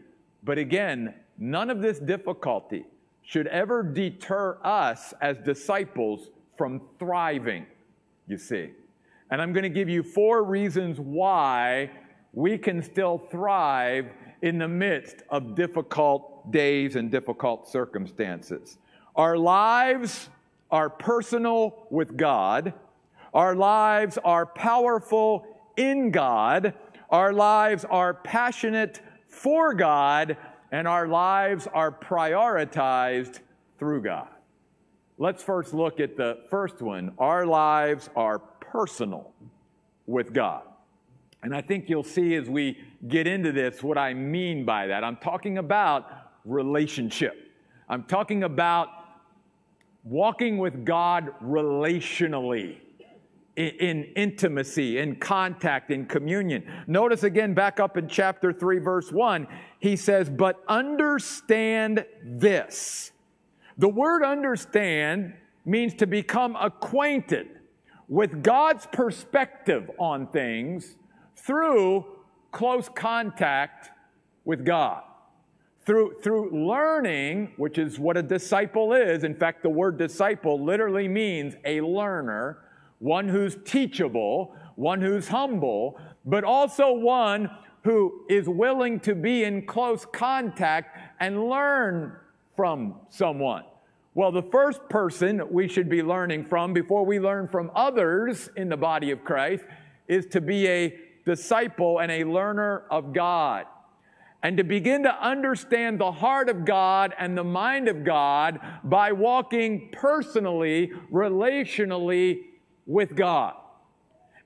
but 0.45 0.59
again, 0.59 1.15
None 1.41 1.71
of 1.71 1.81
this 1.81 1.99
difficulty 1.99 2.85
should 3.23 3.47
ever 3.47 3.83
deter 3.83 4.59
us 4.63 5.15
as 5.23 5.39
disciples 5.39 6.29
from 6.59 6.83
thriving, 6.99 7.65
you 8.29 8.37
see. 8.37 8.71
And 9.31 9.41
I'm 9.41 9.55
going 9.55 9.63
to 9.63 9.71
give 9.71 9.89
you 9.89 10.03
four 10.03 10.45
reasons 10.45 11.01
why 11.01 11.91
we 12.33 12.59
can 12.59 12.83
still 12.83 13.19
thrive 13.19 14.07
in 14.43 14.59
the 14.59 14.69
midst 14.69 15.23
of 15.29 15.55
difficult 15.55 16.51
days 16.51 16.97
and 16.97 17.11
difficult 17.11 17.69
circumstances. 17.69 18.79
Our 19.17 19.37
lives 19.37 20.29
are 20.71 20.89
personal 20.89 21.87
with 21.91 22.17
God. 22.17 22.73
Our 23.35 23.55
lives 23.55 24.19
are 24.25 24.47
powerful 24.47 25.47
in 25.77 26.11
God. 26.11 26.75
Our 27.11 27.33
lives 27.33 27.85
are 27.85 28.15
passionate 28.15 29.01
for 29.29 29.75
God. 29.75 30.37
And 30.73 30.87
our 30.87 31.09
lives 31.09 31.67
are 31.73 31.91
prioritized 31.91 33.41
through 33.79 34.03
God. 34.03 34.29
Let's 35.19 35.43
first 35.43 35.75
look 35.75 36.01
at 36.01 36.17
the 36.17 36.39
first 36.49 36.81
one. 36.81 37.13
Our 37.19 37.45
lives 37.45 38.09
are 38.15 38.39
personal 38.39 39.33
with 40.07 40.33
God. 40.33 40.63
And 41.43 41.55
I 41.55 41.63
think 41.63 41.89
you'll 41.89 42.05
see 42.05 42.35
as 42.35 42.49
we 42.49 42.79
get 43.09 43.27
into 43.27 43.53
this 43.53 43.83
what 43.83 43.97
I 43.97 44.13
mean 44.15 44.65
by 44.65 44.87
that. 44.89 45.03
I'm 45.03 45.17
talking 45.17 45.59
about 45.59 46.07
relationship. 46.45 47.35
I'm 47.89 48.05
talking 48.05 48.45
about 48.45 48.89
walking 50.05 50.59
with 50.59 50.85
God 50.85 51.31
relationally, 51.43 52.79
in, 53.57 53.69
in, 53.69 54.05
intimacy, 54.17 54.99
in 54.99 55.17
contact, 55.17 55.91
in 55.91 56.07
communion. 56.07 56.65
Notice 56.87 57.25
again, 57.25 57.53
back 57.53 57.81
up 57.81 57.97
in 57.97 58.09
chapter 58.09 58.53
3, 58.53 58.79
verse 58.79 59.11
1, 59.11 59.47
he 59.81 59.97
says, 59.97 60.31
But 60.31 60.63
understand 60.69 62.05
this. 62.23 63.13
The 63.77 63.89
word 63.89 64.23
understand 64.23 65.35
means 65.65 65.95
to 65.95 66.07
become 66.07 66.57
acquainted 66.57 67.49
with 68.09 68.43
God's 68.43 68.87
perspective 68.87 69.91
on 69.99 70.27
things 70.29 70.97
through 71.37 72.05
close 72.53 72.89
contact 72.95 73.91
with 74.45 74.65
God. 74.65 75.03
Through, 75.87 76.21
through 76.23 76.69
learning, 76.69 77.53
which 77.57 77.79
is 77.79 77.99
what 77.99 78.17
a 78.17 78.23
disciple 78.23 78.93
is. 78.93 79.25
In 79.25 79.35
fact, 79.35 79.63
the 79.63 79.71
word 79.71 79.99
disciple 79.99 80.63
literally 80.63 81.09
means 81.09 81.55
a 81.65 81.81
learner, 81.81 82.59
one 82.99 83.29
who's 83.29 83.57
teachable, 83.65 84.55
one 84.77 85.01
who's 85.01 85.29
humble, 85.29 85.99
but 86.25 86.45
also 86.45 86.93
one 86.93 87.51
who 87.83 88.25
is 88.29 88.49
willing 88.49 89.01
to 89.01 89.15
be 89.15 89.45
in 89.45 89.67
close 89.67 90.05
contact 90.05 90.99
and 91.19 91.49
learn 91.49 92.15
from 92.55 92.95
someone. 93.09 93.65
Well, 94.15 94.33
the 94.33 94.43
first 94.43 94.87
person 94.91 95.43
we 95.51 95.67
should 95.67 95.89
be 95.89 96.03
learning 96.03 96.47
from 96.47 96.73
before 96.73 97.07
we 97.07 97.19
learn 97.19 97.49
from 97.49 97.71
others 97.75 98.51
in 98.57 98.69
the 98.69 98.77
body 98.77 99.13
of 99.13 99.25
Christ 99.25 99.65
is 100.09 100.27
to 100.27 100.41
be 100.41 100.69
a 100.69 100.99
disciple 101.25 101.99
and 101.99 102.11
a 102.11 102.25
learner 102.25 102.85
of 102.91 103.13
God. 103.13 103.67
And 104.43 104.57
to 104.57 104.65
begin 104.65 105.03
to 105.03 105.15
understand 105.23 106.01
the 106.01 106.13
heart 106.13 106.49
of 106.49 106.65
God 106.65 107.15
and 107.19 107.37
the 107.37 107.45
mind 107.45 107.89
of 107.89 108.05
God 108.05 108.59
by 108.83 109.13
walking 109.13 109.91
personally, 109.93 110.93
relationally 111.13 112.41
with 112.87 113.15
God. 113.15 113.55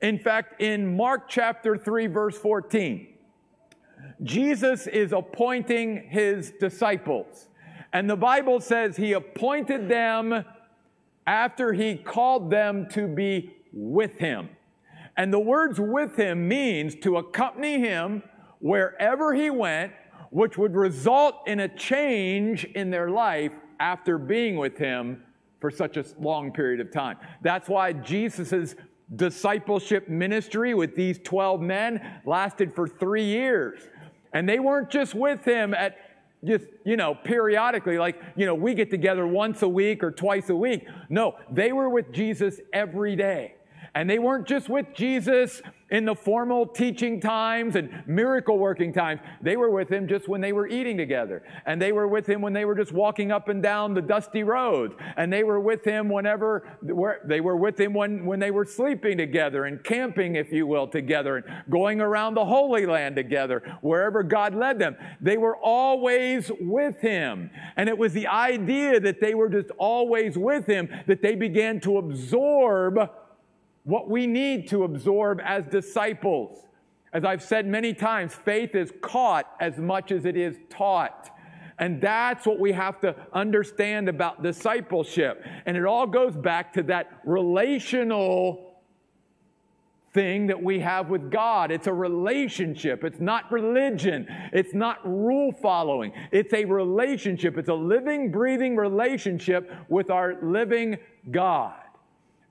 In 0.02 0.18
fact, 0.18 0.60
in 0.60 0.96
Mark 0.96 1.28
chapter 1.28 1.76
3, 1.76 2.08
verse 2.08 2.36
14, 2.36 3.06
Jesus 4.22 4.86
is 4.86 5.12
appointing 5.12 6.08
his 6.10 6.52
disciples. 6.60 7.48
And 7.92 8.10
the 8.10 8.16
Bible 8.16 8.60
says 8.60 8.96
he 8.96 9.12
appointed 9.12 9.88
them 9.88 10.44
after 11.26 11.72
he 11.72 11.96
called 11.96 12.50
them 12.50 12.88
to 12.90 13.06
be 13.06 13.54
with 13.72 14.18
him. 14.18 14.48
And 15.16 15.32
the 15.32 15.38
words 15.38 15.80
with 15.80 16.16
him 16.16 16.48
means 16.48 16.94
to 16.96 17.18
accompany 17.18 17.78
him 17.78 18.22
wherever 18.60 19.34
he 19.34 19.50
went, 19.50 19.92
which 20.30 20.58
would 20.58 20.74
result 20.74 21.46
in 21.46 21.60
a 21.60 21.68
change 21.68 22.64
in 22.64 22.90
their 22.90 23.10
life 23.10 23.52
after 23.78 24.18
being 24.18 24.56
with 24.56 24.76
him 24.76 25.22
for 25.60 25.70
such 25.70 25.96
a 25.96 26.04
long 26.18 26.52
period 26.52 26.80
of 26.80 26.90
time. 26.92 27.16
That's 27.42 27.68
why 27.68 27.92
Jesus' 27.92 28.74
discipleship 29.14 30.08
ministry 30.08 30.74
with 30.74 30.96
these 30.96 31.18
12 31.22 31.60
men 31.60 32.20
lasted 32.26 32.74
for 32.74 32.88
three 32.88 33.24
years. 33.24 33.80
And 34.32 34.48
they 34.48 34.58
weren't 34.58 34.90
just 34.90 35.14
with 35.14 35.44
him 35.44 35.74
at 35.74 35.96
just, 36.44 36.66
you 36.84 36.96
know, 36.96 37.14
periodically, 37.14 37.96
like, 37.98 38.20
you 38.36 38.44
know, 38.44 38.54
we 38.54 38.74
get 38.74 38.90
together 38.90 39.26
once 39.26 39.62
a 39.62 39.68
week 39.68 40.02
or 40.02 40.10
twice 40.10 40.50
a 40.50 40.56
week. 40.56 40.86
No, 41.08 41.36
they 41.50 41.72
were 41.72 41.88
with 41.88 42.12
Jesus 42.12 42.60
every 42.72 43.16
day. 43.16 43.54
And 43.94 44.10
they 44.10 44.18
weren't 44.18 44.46
just 44.46 44.68
with 44.68 44.86
Jesus 44.94 45.62
in 45.90 46.04
the 46.04 46.14
formal 46.14 46.66
teaching 46.66 47.20
times 47.20 47.76
and 47.76 48.02
miracle 48.06 48.58
working 48.58 48.92
times. 48.92 49.20
They 49.40 49.56
were 49.56 49.70
with 49.70 49.88
him 49.88 50.08
just 50.08 50.28
when 50.28 50.40
they 50.40 50.52
were 50.52 50.66
eating 50.66 50.96
together. 50.96 51.44
And 51.66 51.80
they 51.80 51.92
were 51.92 52.08
with 52.08 52.26
him 52.26 52.40
when 52.40 52.52
they 52.52 52.64
were 52.64 52.74
just 52.74 52.90
walking 52.90 53.30
up 53.30 53.48
and 53.48 53.62
down 53.62 53.94
the 53.94 54.02
dusty 54.02 54.42
roads. 54.42 54.94
And 55.16 55.32
they 55.32 55.44
were 55.44 55.60
with 55.60 55.84
him 55.84 56.08
whenever, 56.08 56.68
they 57.24 57.40
were 57.40 57.56
with 57.56 57.78
him 57.78 57.94
when, 57.94 58.26
when 58.26 58.40
they 58.40 58.50
were 58.50 58.64
sleeping 58.64 59.16
together 59.18 59.66
and 59.66 59.84
camping, 59.84 60.34
if 60.34 60.50
you 60.50 60.66
will, 60.66 60.88
together 60.88 61.36
and 61.36 61.46
going 61.70 62.00
around 62.00 62.34
the 62.34 62.44
Holy 62.44 62.86
Land 62.86 63.14
together, 63.14 63.62
wherever 63.80 64.24
God 64.24 64.56
led 64.56 64.80
them. 64.80 64.96
They 65.20 65.36
were 65.36 65.56
always 65.56 66.50
with 66.58 67.00
him. 67.00 67.50
And 67.76 67.88
it 67.88 67.96
was 67.96 68.12
the 68.12 68.26
idea 68.26 68.98
that 68.98 69.20
they 69.20 69.34
were 69.34 69.48
just 69.48 69.70
always 69.78 70.36
with 70.36 70.66
him 70.66 70.88
that 71.06 71.22
they 71.22 71.36
began 71.36 71.78
to 71.80 71.98
absorb 71.98 72.98
what 73.84 74.08
we 74.08 74.26
need 74.26 74.68
to 74.68 74.84
absorb 74.84 75.40
as 75.44 75.64
disciples. 75.66 76.66
As 77.12 77.24
I've 77.24 77.42
said 77.42 77.66
many 77.66 77.94
times, 77.94 78.34
faith 78.34 78.74
is 78.74 78.92
caught 79.00 79.46
as 79.60 79.78
much 79.78 80.10
as 80.10 80.24
it 80.24 80.36
is 80.36 80.56
taught. 80.68 81.30
And 81.78 82.00
that's 82.00 82.46
what 82.46 82.58
we 82.58 82.72
have 82.72 83.00
to 83.00 83.14
understand 83.32 84.08
about 84.08 84.42
discipleship. 84.42 85.44
And 85.66 85.76
it 85.76 85.84
all 85.84 86.06
goes 86.06 86.36
back 86.36 86.72
to 86.74 86.82
that 86.84 87.10
relational 87.24 88.74
thing 90.12 90.46
that 90.46 90.62
we 90.62 90.78
have 90.78 91.10
with 91.10 91.30
God. 91.30 91.72
It's 91.72 91.88
a 91.88 91.92
relationship. 91.92 93.02
It's 93.04 93.20
not 93.20 93.50
religion. 93.50 94.26
It's 94.52 94.72
not 94.72 95.04
rule 95.04 95.52
following. 95.52 96.12
It's 96.30 96.54
a 96.54 96.64
relationship. 96.64 97.58
It's 97.58 97.68
a 97.68 97.74
living, 97.74 98.30
breathing 98.30 98.76
relationship 98.76 99.70
with 99.88 100.10
our 100.10 100.36
living 100.40 100.96
God. 101.32 101.74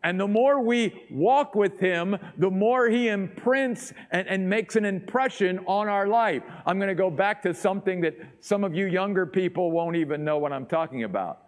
And 0.03 0.19
the 0.19 0.27
more 0.27 0.62
we 0.62 1.05
walk 1.10 1.55
with 1.55 1.79
Him, 1.79 2.17
the 2.38 2.51
more 2.51 2.89
He 2.89 3.07
imprints 3.07 3.93
and, 4.12 4.27
and, 4.27 4.50
makes 4.50 4.75
an 4.75 4.83
impression 4.83 5.60
on 5.65 5.88
our 5.88 6.07
life. 6.07 6.43
I'm 6.65 6.77
going 6.77 6.89
to 6.89 6.95
go 6.95 7.10
back 7.10 7.41
to 7.43 7.53
something 7.53 8.01
that 8.01 8.17
some 8.41 8.63
of 8.63 8.75
you 8.75 8.86
younger 8.86 9.25
people 9.25 9.72
won't 9.72 9.95
even 9.95 10.25
know 10.25 10.38
what 10.38 10.51
I'm 10.51 10.65
talking 10.65 11.03
about 11.03 11.39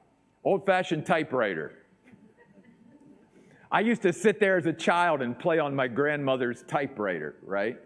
old 0.46 0.66
fashioned 0.66 1.06
typewriter. 1.06 1.74
I 3.72 3.80
used 3.82 4.04
to 4.04 4.14
sit 4.14 4.40
there 4.40 4.58
as 4.58 4.68
a 4.68 4.74
child 4.74 5.22
and 5.22 5.38
play 5.38 5.60
on 5.60 5.76
my 5.76 5.88
grandmother's 5.88 6.64
typewriter, 6.64 7.36
right? 7.44 7.78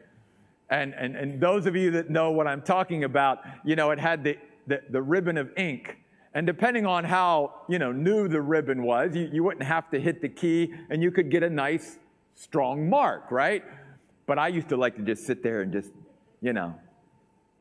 And, 0.69 0.93
and, 0.93 1.15
and 1.15 1.41
those 1.41 1.65
of 1.65 1.75
you 1.75 1.89
that 1.91 2.09
know 2.09 2.31
what 2.31 2.45
I'm 2.45 2.61
talking 2.61 3.05
about, 3.05 3.39
you 3.63 3.75
know, 3.75 3.89
it 3.89 3.97
had 3.97 4.23
the, 4.23 4.37
the, 4.67 4.81
the 4.89 5.01
ribbon 5.01 5.37
of 5.37 5.49
ink 5.57 5.97
and 6.33 6.45
depending 6.45 6.85
on 6.85 7.03
how, 7.03 7.63
you 7.67 7.79
know, 7.79 7.91
new 7.91 8.27
the 8.27 8.41
ribbon 8.41 8.83
was, 8.83 9.15
you, 9.15 9.29
you 9.31 9.43
wouldn't 9.43 9.65
have 9.65 9.89
to 9.91 9.99
hit 9.99 10.21
the 10.21 10.29
key 10.29 10.73
and 10.89 11.01
you 11.01 11.11
could 11.11 11.31
get 11.31 11.43
a 11.43 11.49
nice, 11.49 11.97
strong 12.35 12.89
mark, 12.89 13.31
right? 13.31 13.63
But 14.27 14.37
I 14.37 14.49
used 14.49 14.69
to 14.69 14.77
like 14.77 14.95
to 14.97 15.01
just 15.01 15.25
sit 15.25 15.41
there 15.41 15.61
and 15.61 15.73
just, 15.73 15.91
you 16.41 16.53
know. 16.53 16.75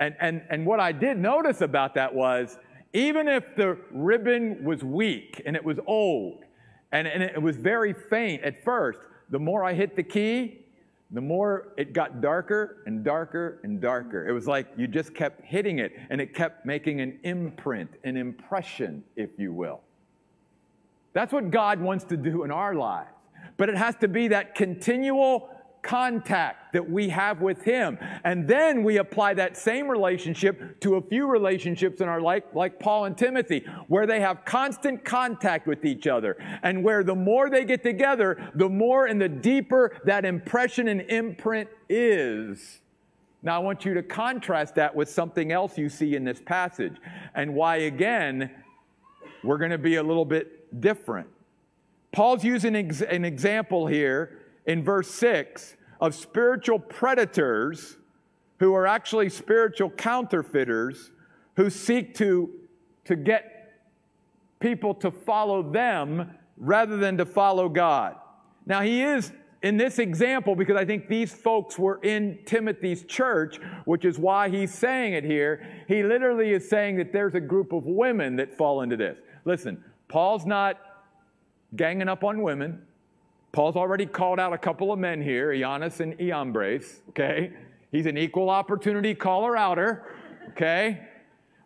And, 0.00 0.14
and, 0.20 0.42
and 0.50 0.66
what 0.66 0.80
I 0.80 0.92
did 0.92 1.18
notice 1.18 1.60
about 1.62 1.94
that 1.94 2.14
was 2.14 2.58
even 2.92 3.26
if 3.26 3.56
the 3.56 3.78
ribbon 3.90 4.62
was 4.64 4.84
weak 4.84 5.42
and 5.46 5.56
it 5.56 5.64
was 5.64 5.78
old 5.86 6.44
and, 6.92 7.08
and 7.08 7.22
it 7.22 7.40
was 7.40 7.56
very 7.56 7.92
faint 7.92 8.42
at 8.42 8.62
first, 8.64 9.00
the 9.30 9.38
more 9.38 9.64
I 9.64 9.74
hit 9.74 9.96
the 9.96 10.02
key, 10.02 10.66
the 11.10 11.20
more 11.20 11.72
it 11.76 11.92
got 11.92 12.20
darker 12.20 12.82
and 12.86 13.02
darker 13.02 13.60
and 13.62 13.80
darker. 13.80 14.28
It 14.28 14.32
was 14.32 14.46
like 14.46 14.68
you 14.76 14.86
just 14.86 15.14
kept 15.14 15.42
hitting 15.42 15.78
it 15.78 15.92
and 16.10 16.20
it 16.20 16.34
kept 16.34 16.66
making 16.66 17.00
an 17.00 17.18
imprint, 17.22 17.90
an 18.04 18.16
impression, 18.16 19.02
if 19.16 19.30
you 19.38 19.52
will. 19.52 19.80
That's 21.14 21.32
what 21.32 21.50
God 21.50 21.80
wants 21.80 22.04
to 22.04 22.16
do 22.16 22.44
in 22.44 22.50
our 22.50 22.74
lives. 22.74 23.08
But 23.56 23.70
it 23.70 23.76
has 23.76 23.96
to 23.96 24.08
be 24.08 24.28
that 24.28 24.54
continual 24.54 25.50
contact 25.88 26.74
that 26.74 26.90
we 26.90 27.08
have 27.08 27.40
with 27.40 27.62
Him. 27.62 27.96
And 28.22 28.46
then 28.46 28.84
we 28.84 28.98
apply 28.98 29.32
that 29.34 29.56
same 29.56 29.88
relationship 29.88 30.78
to 30.80 30.96
a 30.96 31.00
few 31.00 31.26
relationships 31.26 32.02
in 32.02 32.08
our 32.08 32.20
life, 32.20 32.44
like 32.52 32.78
Paul 32.78 33.06
and 33.06 33.16
Timothy, 33.16 33.64
where 33.88 34.06
they 34.06 34.20
have 34.20 34.44
constant 34.44 35.02
contact 35.02 35.66
with 35.66 35.86
each 35.86 36.06
other. 36.06 36.36
And 36.62 36.84
where 36.84 37.02
the 37.02 37.14
more 37.14 37.48
they 37.48 37.64
get 37.64 37.82
together, 37.82 38.50
the 38.54 38.68
more 38.68 39.06
and 39.06 39.18
the 39.18 39.30
deeper 39.30 39.98
that 40.04 40.26
impression 40.26 40.88
and 40.88 41.00
imprint 41.00 41.70
is. 41.88 42.80
Now, 43.42 43.56
I 43.56 43.58
want 43.60 43.86
you 43.86 43.94
to 43.94 44.02
contrast 44.02 44.74
that 44.74 44.94
with 44.94 45.08
something 45.08 45.52
else 45.52 45.78
you 45.78 45.88
see 45.88 46.16
in 46.16 46.24
this 46.24 46.42
passage, 46.44 46.96
and 47.34 47.54
why, 47.54 47.76
again, 47.76 48.50
we're 49.42 49.58
going 49.58 49.70
to 49.70 49.78
be 49.78 49.94
a 49.94 50.02
little 50.02 50.26
bit 50.26 50.80
different. 50.82 51.28
Paul's 52.12 52.44
using 52.44 52.76
an 52.76 53.24
example 53.24 53.86
here 53.86 54.40
in 54.66 54.84
verse 54.84 55.08
6 55.12 55.76
of 56.00 56.14
spiritual 56.14 56.78
predators 56.78 57.96
who 58.58 58.74
are 58.74 58.86
actually 58.86 59.28
spiritual 59.28 59.90
counterfeiters 59.90 61.10
who 61.56 61.70
seek 61.70 62.14
to, 62.14 62.50
to 63.04 63.16
get 63.16 63.80
people 64.60 64.94
to 64.94 65.10
follow 65.10 65.62
them 65.62 66.30
rather 66.56 66.96
than 66.96 67.16
to 67.16 67.26
follow 67.26 67.68
God. 67.68 68.16
Now, 68.66 68.80
he 68.82 69.02
is 69.02 69.32
in 69.62 69.76
this 69.76 69.98
example 69.98 70.54
because 70.54 70.76
I 70.76 70.84
think 70.84 71.08
these 71.08 71.32
folks 71.32 71.78
were 71.78 72.00
in 72.02 72.38
Timothy's 72.44 73.04
church, 73.04 73.58
which 73.84 74.04
is 74.04 74.18
why 74.18 74.48
he's 74.48 74.72
saying 74.72 75.14
it 75.14 75.24
here. 75.24 75.66
He 75.88 76.02
literally 76.02 76.52
is 76.52 76.68
saying 76.68 76.96
that 76.96 77.12
there's 77.12 77.34
a 77.34 77.40
group 77.40 77.72
of 77.72 77.84
women 77.84 78.36
that 78.36 78.56
fall 78.56 78.82
into 78.82 78.96
this. 78.96 79.18
Listen, 79.44 79.82
Paul's 80.08 80.46
not 80.46 80.78
ganging 81.76 82.08
up 82.08 82.24
on 82.24 82.42
women. 82.42 82.82
Paul's 83.52 83.76
already 83.76 84.06
called 84.06 84.38
out 84.38 84.52
a 84.52 84.58
couple 84.58 84.92
of 84.92 84.98
men 84.98 85.22
here, 85.22 85.52
Eunice 85.52 86.00
and 86.00 86.18
Iambres, 86.18 87.00
okay? 87.10 87.52
He's 87.90 88.06
an 88.06 88.18
equal 88.18 88.50
opportunity 88.50 89.14
caller 89.14 89.56
outer, 89.56 90.04
okay? 90.50 91.00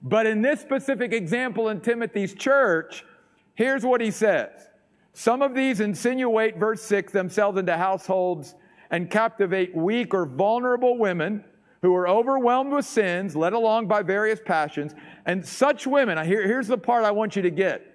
But 0.03 0.27
in 0.27 0.43
this 0.43 0.61
specific 0.61 1.13
example 1.13 1.69
in 1.69 1.81
Timothy's 1.81 2.35
church, 2.35 3.05
here's 3.55 3.85
what 3.85 4.01
he 4.01 4.11
says. 4.11 4.51
Some 5.13 5.43
of 5.43 5.55
these 5.55 5.81
insinuate, 5.81 6.57
verse 6.57 6.83
6, 6.83 7.13
themselves 7.13 7.59
into 7.59 7.77
households 7.77 8.55
and 8.91 9.11
captivate 9.11 9.75
weak 9.75 10.15
or 10.15 10.27
vulnerable 10.27 10.99
women 10.99 11.45
who 11.83 11.95
are 11.97 12.09
overwhelmed 12.09 12.73
with 12.73 12.85
sins, 12.85 13.35
led 13.35 13.53
along 13.53 13.89
by 13.89 14.03
various 14.03 14.41
passions. 14.45 14.95
And 15.27 15.45
such 15.45 15.87
women, 15.87 16.25
here, 16.25 16.47
here's 16.47 16.69
the 16.69 16.79
part 16.79 17.05
I 17.05 17.11
want 17.11 17.35
you 17.35 17.43
to 17.43 17.51
get, 17.51 17.92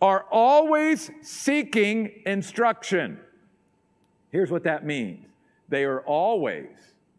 are 0.00 0.26
always 0.30 1.10
seeking 1.22 2.22
instruction. 2.26 3.18
Here's 4.30 4.50
what 4.50 4.64
that 4.64 4.84
means 4.84 5.26
they 5.68 5.84
are 5.84 6.00
always 6.02 6.68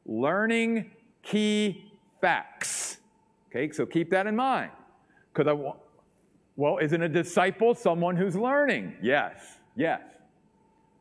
learning 0.05 0.91
key 1.21 1.91
facts. 2.21 2.97
Okay, 3.49 3.71
so 3.71 3.85
keep 3.85 4.09
that 4.11 4.27
in 4.27 4.35
mind. 4.35 4.71
Because 5.33 5.47
I 5.47 5.53
want, 5.53 5.79
well, 6.55 6.77
isn't 6.79 7.01
a 7.01 7.09
disciple 7.09 7.75
someone 7.75 8.15
who's 8.15 8.35
learning? 8.35 8.95
Yes, 9.01 9.59
yes. 9.75 10.01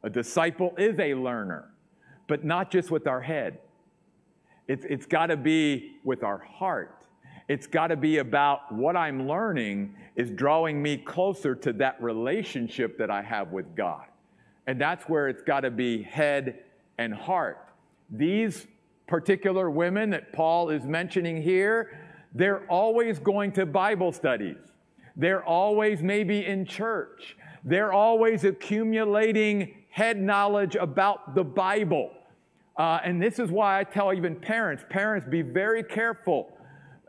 A 0.02 0.10
disciple 0.10 0.74
is 0.76 0.98
a 0.98 1.14
learner, 1.14 1.70
but 2.28 2.44
not 2.44 2.70
just 2.70 2.90
with 2.90 3.06
our 3.06 3.20
head. 3.20 3.58
It's, 4.68 4.84
it's 4.88 5.06
got 5.06 5.26
to 5.26 5.36
be 5.36 5.96
with 6.04 6.22
our 6.22 6.38
heart. 6.38 7.05
It's 7.48 7.66
got 7.66 7.88
to 7.88 7.96
be 7.96 8.18
about 8.18 8.72
what 8.72 8.96
I'm 8.96 9.28
learning 9.28 9.94
is 10.16 10.30
drawing 10.30 10.82
me 10.82 10.96
closer 10.96 11.54
to 11.54 11.72
that 11.74 12.02
relationship 12.02 12.98
that 12.98 13.10
I 13.10 13.22
have 13.22 13.52
with 13.52 13.76
God. 13.76 14.04
And 14.66 14.80
that's 14.80 15.04
where 15.04 15.28
it's 15.28 15.42
got 15.42 15.60
to 15.60 15.70
be 15.70 16.02
head 16.02 16.64
and 16.98 17.14
heart. 17.14 17.68
These 18.10 18.66
particular 19.06 19.70
women 19.70 20.10
that 20.10 20.32
Paul 20.32 20.70
is 20.70 20.84
mentioning 20.84 21.40
here, 21.40 22.00
they're 22.34 22.66
always 22.68 23.20
going 23.20 23.52
to 23.52 23.64
Bible 23.64 24.10
studies. 24.10 24.56
They're 25.14 25.44
always 25.44 26.02
maybe 26.02 26.44
in 26.44 26.64
church. 26.64 27.36
They're 27.64 27.92
always 27.92 28.44
accumulating 28.44 29.74
head 29.90 30.20
knowledge 30.20 30.74
about 30.74 31.34
the 31.34 31.44
Bible. 31.44 32.10
Uh, 32.76 32.98
and 33.04 33.22
this 33.22 33.38
is 33.38 33.50
why 33.50 33.78
I 33.78 33.84
tell 33.84 34.12
even 34.12 34.36
parents 34.36 34.84
parents, 34.90 35.26
be 35.26 35.42
very 35.42 35.82
careful 35.82 36.55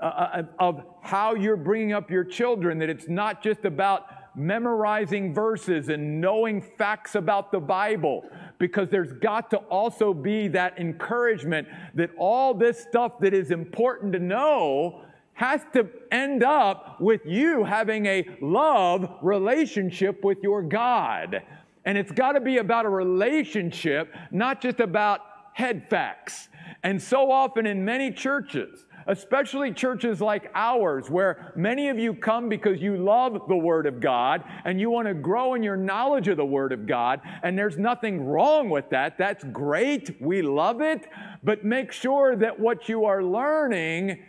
uh, 0.02 0.44
of 0.60 0.84
how 1.02 1.36
you're 1.36 1.58
bringing 1.58 1.94
up 1.94 2.12
your 2.12 2.24
children, 2.24 2.80
that 2.80 2.90
it's 2.90 3.08
not 3.08 3.42
just 3.42 3.66
about 3.66 4.08
memorizing 4.36 5.34
verses 5.34 5.90
and 5.90 6.22
knowing 6.22 6.62
facts 6.62 7.16
about 7.16 7.52
the 7.52 7.60
Bible, 7.60 8.24
because 8.60 8.88
there's 8.90 9.14
got 9.14 9.50
to 9.50 9.58
also 9.58 10.14
be 10.14 10.48
that 10.48 10.78
encouragement 10.80 11.68
that 11.96 12.12
all 12.18 12.54
this 12.54 12.80
stuff 12.80 13.20
that 13.20 13.34
is 13.34 13.50
important 13.50 14.14
to 14.14 14.20
know 14.20 15.02
has 15.34 15.62
to 15.74 15.88
end 16.12 16.44
up 16.44 17.00
with 17.00 17.22
you 17.26 17.64
having 17.64 18.06
a 18.08 18.26
love 18.42 19.08
relationship 19.22 20.24
with 20.24 20.40
your 20.42 20.62
God. 20.64 21.44
And 21.86 21.98
it's 21.98 22.12
got 22.12 22.34
to 22.34 22.42
be 22.42 22.58
about 22.58 22.86
a 22.86 22.90
relationship, 22.90 24.14
not 24.32 24.62
just 24.62 24.80
about 24.80 25.22
head 25.54 25.88
facts. 25.90 26.50
And 26.84 27.02
so 27.02 27.32
often 27.32 27.66
in 27.66 27.86
many 27.86 28.12
churches, 28.12 28.86
especially 29.08 29.74
churches 29.74 30.22
like 30.22 30.52
ours, 30.54 31.10
where 31.10 31.52
many 31.56 31.90
of 31.90 31.98
you 31.98 32.14
come 32.14 32.50
because 32.50 32.82
you 32.82 32.98
love 32.98 33.42
the 33.48 33.56
Word 33.56 33.86
of 33.86 34.00
God 34.00 34.44
and 34.66 34.80
you 34.80 34.90
want 34.90 35.08
to 35.08 35.14
grow 35.14 35.54
in 35.54 35.64
your 35.64 35.78
knowledge 35.78 36.28
of 36.28 36.38
the 36.38 36.46
Word 36.46 36.72
of 36.72 36.86
God, 36.86 37.22
and 37.44 37.58
there's 37.58 37.78
nothing 37.78 38.26
wrong 38.26 38.70
with 38.70 38.90
that. 38.90 39.18
That's 39.18 39.44
great. 39.46 40.22
We 40.22 40.42
love 40.42 40.82
it. 40.82 41.08
But 41.44 41.64
make 41.64 41.92
sure 41.92 42.36
that 42.36 42.60
what 42.60 42.90
you 42.90 43.06
are 43.06 43.24
learning 43.24 44.24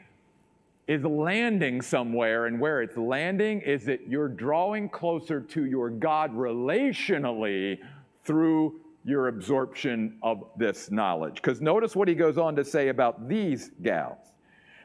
is 0.86 1.04
landing 1.04 1.82
somewhere, 1.82 2.46
and 2.46 2.58
where 2.58 2.80
it's 2.80 2.96
landing 2.96 3.60
is 3.60 3.84
that 3.84 4.08
you're 4.08 4.28
drawing 4.28 4.88
closer 4.88 5.40
to 5.40 5.66
your 5.66 5.90
God 5.90 6.34
relationally 6.34 7.78
through 8.24 8.80
your 9.04 9.28
absorption 9.28 10.16
of 10.22 10.44
this 10.56 10.90
knowledge. 10.90 11.36
Because 11.36 11.60
notice 11.60 11.94
what 11.94 12.08
he 12.08 12.14
goes 12.14 12.38
on 12.38 12.56
to 12.56 12.64
say 12.64 12.88
about 12.88 13.28
these 13.28 13.70
gals. 13.82 14.18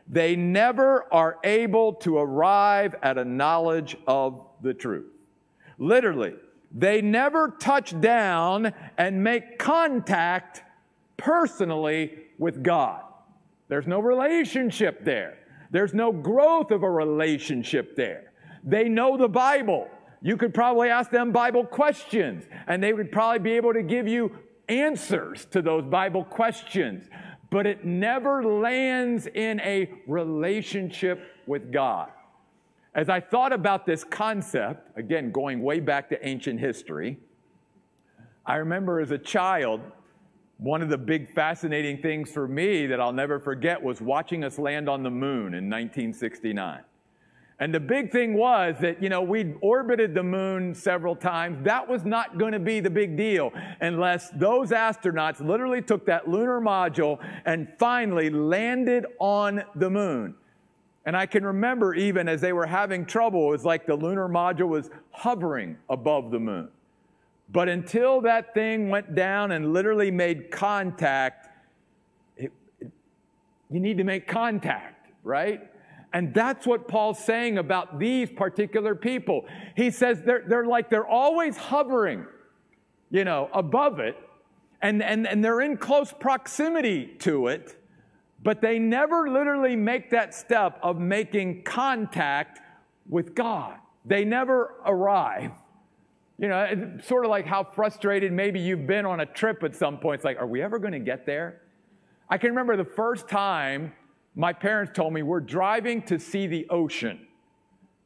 They 0.08 0.36
never 0.36 1.12
are 1.14 1.38
able 1.44 1.94
to 1.96 2.18
arrive 2.18 2.96
at 3.02 3.18
a 3.18 3.26
knowledge 3.26 3.96
of 4.06 4.46
the 4.62 4.74
truth. 4.74 5.12
Literally, 5.78 6.36
they 6.72 7.02
never 7.02 7.50
touch 7.60 8.00
down 8.02 8.74
and 8.98 9.24
make 9.24 9.60
contact 9.60 10.64
personally 11.18 12.20
with 12.38 12.64
God. 12.64 13.04
There's 13.70 13.88
no 13.88 14.00
relationship 14.00 15.06
there. 15.06 15.38
There's 15.72 15.94
no 15.94 16.12
growth 16.12 16.72
of 16.72 16.84
a 16.84 16.90
relationship 16.90 17.96
there. 17.96 18.34
They 18.64 18.90
know 18.90 19.18
the 19.18 19.30
Bible. 19.30 19.88
You 20.22 20.38
could 20.38 20.54
probably 20.54 20.90
ask 20.90 21.12
them 21.12 21.32
Bible 21.32 21.66
questions, 21.66 22.46
and 22.68 22.82
they 22.82 22.94
would 22.94 23.12
probably 23.12 23.40
be 23.40 23.52
able 23.54 23.74
to 23.74 23.84
give 23.84 24.08
you 24.08 24.32
answers 24.70 25.46
to 25.46 25.62
those 25.62 25.84
Bible 25.84 26.24
questions. 26.24 27.10
But 27.54 27.68
it 27.68 27.86
never 27.86 28.44
lands 28.44 29.28
in 29.28 29.60
a 29.60 29.88
relationship 30.08 31.22
with 31.46 31.72
God. 31.72 32.10
As 32.96 33.10
I 33.10 33.20
thought 33.20 33.54
about 33.54 33.86
this 33.86 34.04
concept, 34.04 34.98
again, 34.98 35.32
going 35.32 35.62
way 35.62 35.80
back 35.80 36.10
to 36.10 36.28
ancient 36.28 36.60
history, 36.60 37.20
I 38.44 38.56
remember 38.56 39.00
as 39.00 39.12
a 39.12 39.20
child 39.20 39.82
one 40.58 40.82
of 40.82 40.90
the 40.90 40.98
big 40.98 41.32
fascinating 41.36 42.02
things 42.02 42.32
for 42.32 42.48
me 42.48 42.88
that 42.88 43.00
I'll 43.00 43.14
never 43.14 43.40
forget 43.40 43.80
was 43.80 44.02
watching 44.02 44.44
us 44.44 44.58
land 44.58 44.90
on 44.90 45.04
the 45.04 45.12
moon 45.12 45.54
in 45.54 45.70
1969. 45.70 46.80
And 47.64 47.74
the 47.74 47.80
big 47.80 48.12
thing 48.12 48.34
was 48.34 48.76
that, 48.82 49.02
you 49.02 49.08
know, 49.08 49.22
we'd 49.22 49.56
orbited 49.62 50.14
the 50.14 50.22
moon 50.22 50.76
several 50.76 51.16
times. 51.16 51.64
That 51.64 51.88
was 51.88 52.04
not 52.04 52.38
going 52.38 52.52
to 52.52 52.60
be 52.60 52.82
the 52.82 52.90
big 52.90 53.16
deal 53.16 53.54
unless 53.80 54.30
those 54.32 54.72
astronauts 54.72 55.40
literally 55.40 55.82
took 55.82 56.06
that 56.08 56.28
lunar 56.28 56.60
module 56.60 57.26
and 57.46 57.70
finally 57.80 58.30
landed 58.30 59.06
on 59.18 59.64
the 59.76 59.90
moon. 59.90 60.36
And 61.06 61.16
I 61.16 61.26
can 61.26 61.46
remember 61.46 61.94
even 61.94 62.28
as 62.28 62.42
they 62.42 62.52
were 62.52 62.66
having 62.66 63.06
trouble, 63.06 63.48
it 63.48 63.52
was 63.52 63.64
like 63.64 63.86
the 63.86 63.96
lunar 63.96 64.28
module 64.28 64.68
was 64.68 64.90
hovering 65.12 65.78
above 65.90 66.32
the 66.32 66.40
moon. 66.42 66.68
But 67.48 67.70
until 67.70 68.20
that 68.24 68.54
thing 68.54 68.90
went 68.90 69.16
down 69.16 69.54
and 69.54 69.72
literally 69.72 70.12
made 70.12 70.52
contact, 70.52 71.48
it, 72.36 72.52
it, 72.82 72.92
you 73.72 73.80
need 73.80 74.00
to 74.00 74.04
make 74.04 74.28
contact, 74.28 75.14
right? 75.24 75.70
And 76.14 76.32
that's 76.32 76.68
what 76.68 76.88
Paul's 76.88 77.18
saying 77.18 77.58
about 77.58 77.98
these 77.98 78.30
particular 78.30 78.94
people. 78.94 79.46
He 79.76 79.90
says 79.90 80.22
they're, 80.22 80.44
they're 80.48 80.66
like, 80.66 80.90
they're 80.92 81.08
always 81.08 81.58
hovering, 81.58 82.28
you 83.10 83.26
know, 83.26 83.50
above 83.52 84.00
it, 84.00 84.16
and, 84.82 85.02
and, 85.02 85.28
and 85.28 85.44
they're 85.44 85.62
in 85.62 85.78
close 85.78 86.14
proximity 86.14 87.16
to 87.20 87.48
it, 87.48 87.82
but 88.44 88.62
they 88.62 88.78
never 88.78 89.30
literally 89.30 89.76
make 89.76 90.12
that 90.12 90.36
step 90.36 90.78
of 90.84 91.00
making 91.00 91.64
contact 91.64 92.60
with 93.10 93.34
God. 93.34 93.78
They 94.06 94.24
never 94.24 94.76
arrive. 94.86 95.52
You 96.38 96.50
know, 96.50 96.64
it's 96.64 97.08
sort 97.08 97.26
of 97.26 97.32
like 97.32 97.46
how 97.46 97.64
frustrated 97.64 98.34
maybe 98.34 98.60
you've 98.60 98.86
been 98.86 99.06
on 99.06 99.22
a 99.22 99.26
trip 99.26 99.64
at 99.64 99.76
some 99.76 99.98
point. 99.98 100.16
It's 100.16 100.26
like, 100.26 100.38
are 100.38 100.48
we 100.48 100.62
ever 100.62 100.78
going 100.78 100.94
to 100.94 101.00
get 101.00 101.26
there? 101.26 101.62
I 102.30 102.38
can 102.38 102.50
remember 102.50 102.76
the 102.76 102.84
first 102.84 103.30
time 103.30 103.94
my 104.36 104.54
parents 104.54 104.92
told 104.96 105.14
me 105.14 105.24
we're 105.24 105.40
driving 105.40 106.02
to 106.04 106.20
see 106.20 106.48
the 106.48 106.68
ocean. 106.70 107.28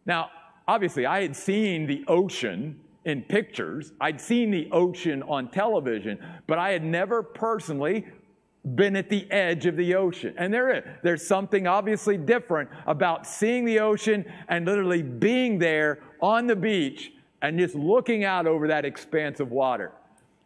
Now, 0.06 0.30
obviously, 0.68 1.06
I 1.06 1.22
had 1.22 1.36
seen 1.36 1.88
the 1.88 2.04
ocean 2.08 2.80
in 3.06 3.22
pictures, 3.22 3.94
I'd 4.02 4.20
seen 4.20 4.52
the 4.52 4.70
ocean 4.72 5.24
on 5.24 5.50
television, 5.50 6.20
but 6.46 6.60
I 6.60 6.72
had 6.72 6.84
never 6.84 7.24
personally 7.24 8.06
been 8.76 8.98
at 8.98 9.10
the 9.10 9.32
edge 9.32 9.66
of 9.66 9.78
the 9.78 9.96
ocean. 9.96 10.34
And 10.38 10.54
there 10.54 10.76
is. 10.76 10.84
There's 11.04 11.26
something 11.26 11.68
obviously 11.68 12.18
different 12.18 12.70
about 12.86 13.26
seeing 13.26 13.64
the 13.64 13.80
ocean 13.80 14.26
and 14.50 14.66
literally 14.66 15.04
being 15.04 15.58
there 15.58 16.00
on 16.22 16.48
the 16.48 16.56
beach 16.56 17.14
and 17.42 17.58
just 17.58 17.76
looking 17.76 18.26
out 18.26 18.46
over 18.46 18.68
that 18.68 18.84
expanse 18.84 19.40
of 19.40 19.52
water. 19.52 19.94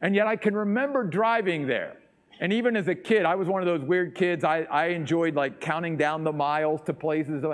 And 0.02 0.14
yet 0.14 0.28
I 0.28 0.36
can 0.36 0.56
remember 0.56 1.04
driving 1.04 1.66
there. 1.66 1.98
And 2.42 2.52
even 2.52 2.76
as 2.76 2.88
a 2.88 2.96
kid, 2.96 3.24
I 3.24 3.36
was 3.36 3.48
one 3.48 3.62
of 3.62 3.68
those 3.68 3.88
weird 3.88 4.16
kids. 4.16 4.44
I, 4.44 4.64
I 4.64 4.88
enjoyed 4.88 5.36
like 5.36 5.62
counting 5.62 5.96
down 5.96 6.24
the 6.24 6.34
miles 6.34 6.82
to 6.88 6.94
places. 6.94 7.46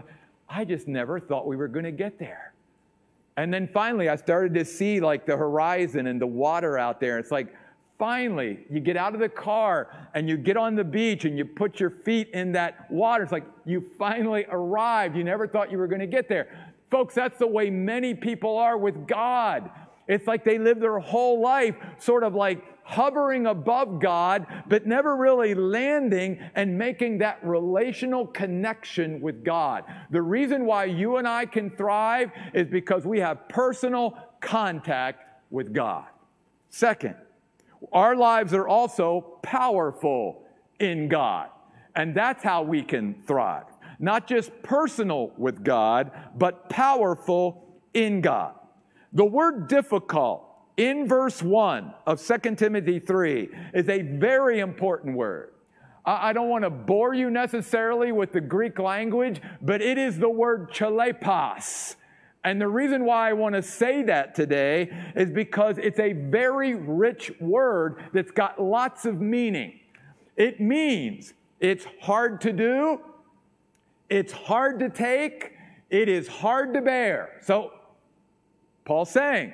I 0.49 0.63
just 0.63 0.87
never 0.87 1.19
thought 1.19 1.45
we 1.45 1.57
were 1.57 1.67
going 1.67 1.83
to 1.85 1.91
get 1.91 2.17
there. 2.17 2.53
And 3.35 3.53
then 3.53 3.69
finally, 3.73 4.07
I 4.07 4.15
started 4.15 4.53
to 4.55 4.63
see 4.63 5.01
like 5.01 5.25
the 5.25 5.35
horizon 5.35 6.07
and 6.07 6.21
the 6.21 6.27
water 6.27 6.77
out 6.77 7.01
there. 7.01 7.19
It's 7.19 7.31
like 7.31 7.53
finally 7.99 8.59
you 8.69 8.79
get 8.79 8.95
out 8.95 9.13
of 9.13 9.19
the 9.19 9.29
car 9.29 10.09
and 10.13 10.29
you 10.29 10.37
get 10.37 10.55
on 10.55 10.75
the 10.75 10.85
beach 10.85 11.25
and 11.25 11.37
you 11.37 11.43
put 11.43 11.81
your 11.81 11.89
feet 11.89 12.29
in 12.29 12.53
that 12.53 12.89
water. 12.89 13.23
It's 13.23 13.31
like 13.33 13.45
you 13.65 13.85
finally 13.99 14.45
arrived. 14.49 15.17
You 15.17 15.25
never 15.25 15.47
thought 15.47 15.69
you 15.69 15.77
were 15.77 15.87
going 15.87 15.99
to 15.99 16.07
get 16.07 16.29
there. 16.29 16.47
Folks, 16.89 17.13
that's 17.13 17.37
the 17.37 17.47
way 17.47 17.69
many 17.69 18.13
people 18.13 18.57
are 18.57 18.77
with 18.77 19.05
God. 19.05 19.69
It's 20.07 20.25
like 20.25 20.45
they 20.45 20.57
live 20.57 20.79
their 20.79 20.99
whole 20.99 21.41
life 21.41 21.75
sort 21.99 22.23
of 22.23 22.33
like 22.33 22.63
hovering 22.87 23.47
above 23.47 23.99
God, 23.99 24.47
but 24.69 24.87
never 24.87 25.17
really 25.17 25.53
landing 25.53 26.39
and 26.55 26.77
making 26.77 27.17
that 27.17 27.37
relational 27.43 28.25
connection 28.25 29.19
with 29.19 29.43
God. 29.43 29.83
The 30.09 30.21
reason 30.21 30.65
why 30.65 30.85
you 30.85 31.17
and 31.17 31.27
I 31.27 31.45
can 31.45 31.69
thrive 31.69 32.31
is 32.53 32.67
because 32.67 33.05
we 33.05 33.19
have 33.19 33.49
personal 33.49 34.17
contact 34.39 35.25
with 35.49 35.73
God. 35.73 36.05
Second, 36.69 37.15
our 37.91 38.15
lives 38.15 38.53
are 38.53 38.69
also 38.69 39.39
powerful 39.43 40.43
in 40.79 41.09
God. 41.09 41.49
And 41.93 42.15
that's 42.15 42.41
how 42.41 42.63
we 42.63 42.83
can 42.83 43.21
thrive. 43.23 43.65
Not 43.99 44.27
just 44.27 44.51
personal 44.63 45.33
with 45.37 45.61
God, 45.61 46.11
but 46.37 46.69
powerful 46.69 47.81
in 47.93 48.21
God. 48.21 48.53
The 49.11 49.25
word 49.25 49.67
difficult 49.67 50.46
in 50.77 51.07
verse 51.07 51.41
1 51.41 51.93
of 52.05 52.25
2 52.25 52.55
Timothy 52.55 52.99
3 52.99 53.49
is 53.73 53.89
a 53.89 54.03
very 54.03 54.59
important 54.59 55.17
word. 55.17 55.51
I 56.05 56.31
don't 56.31 56.47
want 56.47 56.63
to 56.63 56.69
bore 56.69 57.13
you 57.13 57.29
necessarily 57.29 58.13
with 58.13 58.31
the 58.31 58.39
Greek 58.39 58.79
language, 58.79 59.41
but 59.61 59.81
it 59.81 59.97
is 59.97 60.17
the 60.17 60.29
word 60.29 60.71
chalepos. 60.71 61.95
And 62.45 62.61
the 62.61 62.67
reason 62.69 63.03
why 63.03 63.29
I 63.29 63.33
want 63.33 63.55
to 63.55 63.61
say 63.61 64.03
that 64.03 64.33
today 64.33 64.89
is 65.17 65.31
because 65.31 65.77
it's 65.77 65.99
a 65.99 66.13
very 66.13 66.75
rich 66.75 67.29
word 67.41 68.05
that's 68.13 68.31
got 68.31 68.61
lots 68.61 69.03
of 69.03 69.19
meaning. 69.19 69.81
It 70.37 70.61
means 70.61 71.33
it's 71.59 71.85
hard 71.99 72.39
to 72.41 72.53
do, 72.53 73.01
it's 74.09 74.31
hard 74.31 74.79
to 74.79 74.89
take, 74.89 75.51
it 75.89 76.07
is 76.07 76.29
hard 76.29 76.73
to 76.75 76.81
bear. 76.81 77.31
So, 77.41 77.73
Paul's 78.85 79.11
saying, 79.11 79.53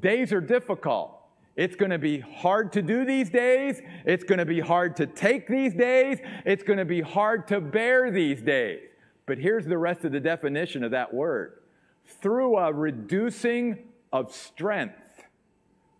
days 0.00 0.32
are 0.32 0.40
difficult. 0.40 1.16
It's 1.56 1.76
going 1.76 1.90
to 1.90 1.98
be 1.98 2.20
hard 2.20 2.72
to 2.72 2.82
do 2.82 3.04
these 3.04 3.28
days. 3.28 3.82
It's 4.06 4.24
going 4.24 4.38
to 4.38 4.46
be 4.46 4.60
hard 4.60 4.96
to 4.96 5.06
take 5.06 5.46
these 5.46 5.74
days. 5.74 6.18
It's 6.46 6.62
going 6.62 6.78
to 6.78 6.84
be 6.84 7.00
hard 7.00 7.48
to 7.48 7.60
bear 7.60 8.10
these 8.10 8.40
days. 8.40 8.80
But 9.26 9.38
here's 9.38 9.66
the 9.66 9.78
rest 9.78 10.04
of 10.04 10.12
the 10.12 10.20
definition 10.20 10.82
of 10.84 10.92
that 10.92 11.12
word 11.12 11.60
through 12.06 12.56
a 12.56 12.72
reducing 12.72 13.78
of 14.12 14.32
strength. 14.34 15.22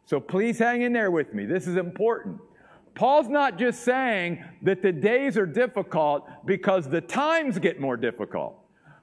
So 0.07 0.19
please 0.19 0.59
hang 0.59 0.83
in 0.83 0.93
there 0.93 1.11
with 1.11 1.35
me. 1.35 1.47
This 1.47 1.67
is 1.67 1.77
important. 1.77 2.41
Paul's 2.95 3.29
not 3.29 3.59
just 3.59 3.85
saying 3.85 4.45
that 4.63 4.83
the 4.83 4.93
days 4.93 5.37
are 5.37 5.47
difficult 5.47 6.29
because 6.45 6.89
the 6.89 7.01
times 7.01 7.59
get 7.59 7.81
more 7.81 7.97
difficult. 7.97 8.60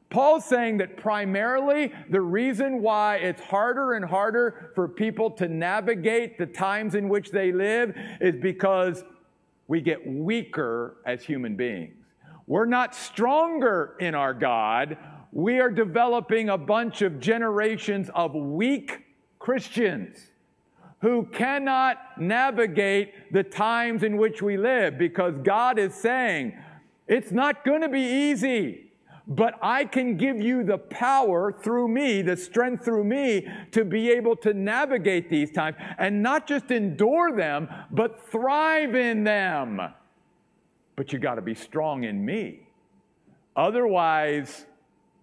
Paul's 0.09 0.45
saying 0.45 0.77
that 0.77 0.97
primarily 0.97 1.91
the 2.09 2.21
reason 2.21 2.81
why 2.81 3.17
it's 3.17 3.41
harder 3.41 3.93
and 3.93 4.05
harder 4.05 4.71
for 4.73 4.87
people 4.87 5.31
to 5.31 5.47
navigate 5.47 6.37
the 6.37 6.45
times 6.45 6.95
in 6.95 7.09
which 7.09 7.31
they 7.31 7.51
live 7.51 7.93
is 8.21 8.35
because 8.35 9.03
we 9.67 9.81
get 9.81 10.07
weaker 10.07 10.97
as 11.05 11.23
human 11.23 11.55
beings. 11.55 11.93
We're 12.45 12.65
not 12.65 12.95
stronger 12.95 13.97
in 13.99 14.15
our 14.15 14.33
God 14.33 14.97
we 15.31 15.59
are 15.59 15.69
developing 15.69 16.49
a 16.49 16.57
bunch 16.57 17.01
of 17.01 17.19
generations 17.19 18.09
of 18.15 18.33
weak 18.33 19.05
Christians 19.37 20.31
who 21.01 21.27
cannot 21.31 21.97
navigate 22.17 23.31
the 23.31 23.43
times 23.43 24.01
in 24.01 24.17
which 24.17 24.41
we 24.41 24.57
live 24.57 24.97
because 24.97 25.35
God 25.43 25.77
is 25.77 25.93
saying, 25.93 26.57
it's 27.07 27.31
not 27.31 27.63
going 27.63 27.81
to 27.81 27.89
be 27.89 28.01
easy, 28.01 28.86
but 29.27 29.55
I 29.61 29.83
can 29.83 30.15
give 30.15 30.41
you 30.41 30.63
the 30.63 30.77
power 30.77 31.51
through 31.51 31.89
me, 31.89 32.21
the 32.21 32.37
strength 32.37 32.85
through 32.85 33.03
me 33.03 33.45
to 33.71 33.83
be 33.83 34.09
able 34.11 34.37
to 34.37 34.53
navigate 34.53 35.29
these 35.29 35.51
times 35.51 35.75
and 35.97 36.23
not 36.23 36.47
just 36.47 36.71
endure 36.71 37.35
them, 37.35 37.67
but 37.91 38.25
thrive 38.31 38.95
in 38.95 39.25
them. 39.25 39.81
But 40.95 41.11
you 41.11 41.19
got 41.19 41.35
to 41.35 41.41
be 41.41 41.55
strong 41.55 42.05
in 42.05 42.23
me. 42.23 42.61
Otherwise, 43.57 44.65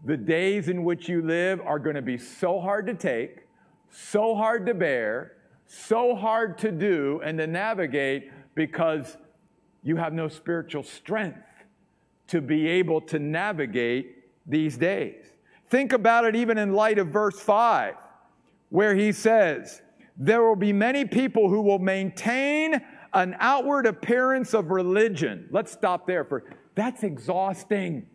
the 0.04 0.18
days 0.18 0.68
in 0.68 0.84
which 0.84 1.08
you 1.08 1.22
live 1.22 1.62
are 1.62 1.78
going 1.78 1.96
to 1.96 2.02
be 2.02 2.18
so 2.18 2.60
hard 2.60 2.86
to 2.88 2.94
take, 2.94 3.46
so 3.90 4.34
hard 4.34 4.66
to 4.66 4.74
bear, 4.74 5.32
so 5.66 6.14
hard 6.14 6.58
to 6.58 6.70
do 6.70 7.22
and 7.24 7.38
to 7.38 7.46
navigate 7.46 8.30
because 8.54 9.16
you 9.82 9.96
have 9.96 10.12
no 10.12 10.28
spiritual 10.28 10.82
strength 10.82 11.38
to 12.28 12.40
be 12.40 12.66
able 12.66 13.00
to 13.00 13.18
navigate 13.18 14.24
these 14.46 14.76
days. 14.76 15.24
Think 15.68 15.92
about 15.92 16.24
it 16.24 16.36
even 16.36 16.58
in 16.58 16.72
light 16.72 16.98
of 16.98 17.08
verse 17.08 17.40
5, 17.40 17.94
where 18.70 18.94
he 18.94 19.12
says, 19.12 19.82
There 20.16 20.42
will 20.42 20.56
be 20.56 20.72
many 20.72 21.04
people 21.04 21.48
who 21.48 21.62
will 21.62 21.78
maintain 21.78 22.80
an 23.12 23.36
outward 23.38 23.86
appearance 23.86 24.54
of 24.54 24.70
religion. 24.70 25.48
Let's 25.50 25.72
stop 25.72 26.06
there 26.06 26.24
for 26.24 26.44
that's 26.74 27.04
exhausting. 27.04 28.06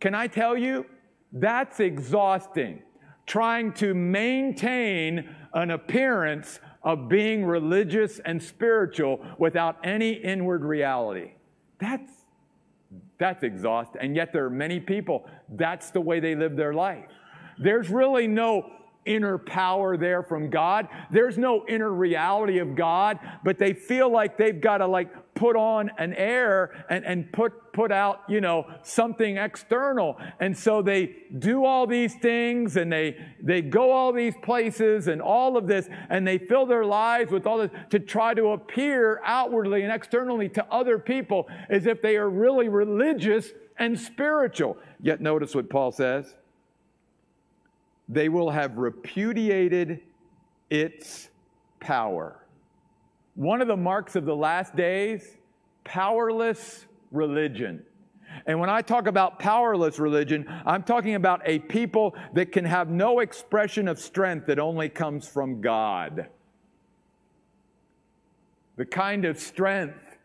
Can 0.00 0.14
I 0.14 0.26
tell 0.26 0.56
you? 0.56 0.86
That's 1.32 1.80
exhausting. 1.80 2.82
Trying 3.26 3.72
to 3.74 3.94
maintain 3.94 5.28
an 5.54 5.70
appearance 5.70 6.60
of 6.82 7.08
being 7.08 7.44
religious 7.44 8.18
and 8.18 8.42
spiritual 8.42 9.24
without 9.38 9.78
any 9.82 10.12
inward 10.12 10.64
reality. 10.64 11.32
That's, 11.78 12.10
that's 13.18 13.42
exhausting. 13.42 14.00
And 14.00 14.16
yet 14.16 14.32
there 14.32 14.44
are 14.44 14.50
many 14.50 14.80
people, 14.80 15.26
that's 15.48 15.90
the 15.90 16.00
way 16.00 16.20
they 16.20 16.34
live 16.34 16.56
their 16.56 16.74
life. 16.74 17.06
There's 17.58 17.88
really 17.88 18.26
no 18.26 18.70
inner 19.04 19.38
power 19.38 19.96
there 19.96 20.22
from 20.22 20.50
God. 20.50 20.88
There's 21.10 21.38
no 21.38 21.66
inner 21.68 21.92
reality 21.92 22.58
of 22.58 22.74
God, 22.74 23.18
but 23.44 23.58
they 23.58 23.72
feel 23.72 24.10
like 24.10 24.36
they've 24.36 24.60
got 24.60 24.78
to 24.78 24.86
like 24.86 25.12
put 25.34 25.56
on 25.56 25.90
an 25.98 26.14
air 26.14 26.84
and, 26.88 27.04
and 27.04 27.32
put, 27.32 27.72
put 27.72 27.90
out, 27.90 28.22
you 28.28 28.40
know, 28.40 28.66
something 28.82 29.36
external. 29.36 30.16
And 30.40 30.56
so 30.56 30.80
they 30.80 31.16
do 31.38 31.64
all 31.64 31.86
these 31.86 32.14
things 32.14 32.76
and 32.76 32.92
they, 32.92 33.16
they 33.42 33.60
go 33.60 33.90
all 33.90 34.12
these 34.12 34.34
places 34.42 35.08
and 35.08 35.20
all 35.20 35.56
of 35.56 35.66
this 35.66 35.88
and 36.08 36.26
they 36.26 36.38
fill 36.38 36.66
their 36.66 36.84
lives 36.84 37.32
with 37.32 37.46
all 37.46 37.58
this 37.58 37.70
to 37.90 37.98
try 37.98 38.34
to 38.34 38.48
appear 38.48 39.20
outwardly 39.24 39.82
and 39.82 39.92
externally 39.92 40.48
to 40.50 40.64
other 40.72 40.98
people 40.98 41.48
as 41.68 41.86
if 41.86 42.00
they 42.00 42.16
are 42.16 42.30
really 42.30 42.68
religious 42.68 43.50
and 43.78 43.98
spiritual. 43.98 44.76
Yet 45.00 45.20
notice 45.20 45.54
what 45.54 45.68
Paul 45.68 45.90
says. 45.90 46.34
They 48.08 48.28
will 48.28 48.50
have 48.50 48.76
repudiated 48.76 50.00
its 50.70 51.30
power. 51.80 52.43
One 53.34 53.60
of 53.60 53.68
the 53.68 53.76
marks 53.76 54.14
of 54.16 54.24
the 54.24 54.36
last 54.36 54.76
days, 54.76 55.36
powerless 55.82 56.86
religion. 57.10 57.84
And 58.46 58.58
when 58.58 58.70
I 58.70 58.82
talk 58.82 59.06
about 59.06 59.38
powerless 59.38 59.98
religion, 59.98 60.46
I'm 60.66 60.82
talking 60.82 61.14
about 61.14 61.40
a 61.44 61.58
people 61.60 62.16
that 62.34 62.52
can 62.52 62.64
have 62.64 62.88
no 62.88 63.20
expression 63.20 63.88
of 63.88 63.98
strength 63.98 64.46
that 64.46 64.58
only 64.58 64.88
comes 64.88 65.26
from 65.26 65.60
God. 65.60 66.28
The 68.76 68.84
kind 68.84 69.24
of 69.24 69.38
strength 69.38 70.16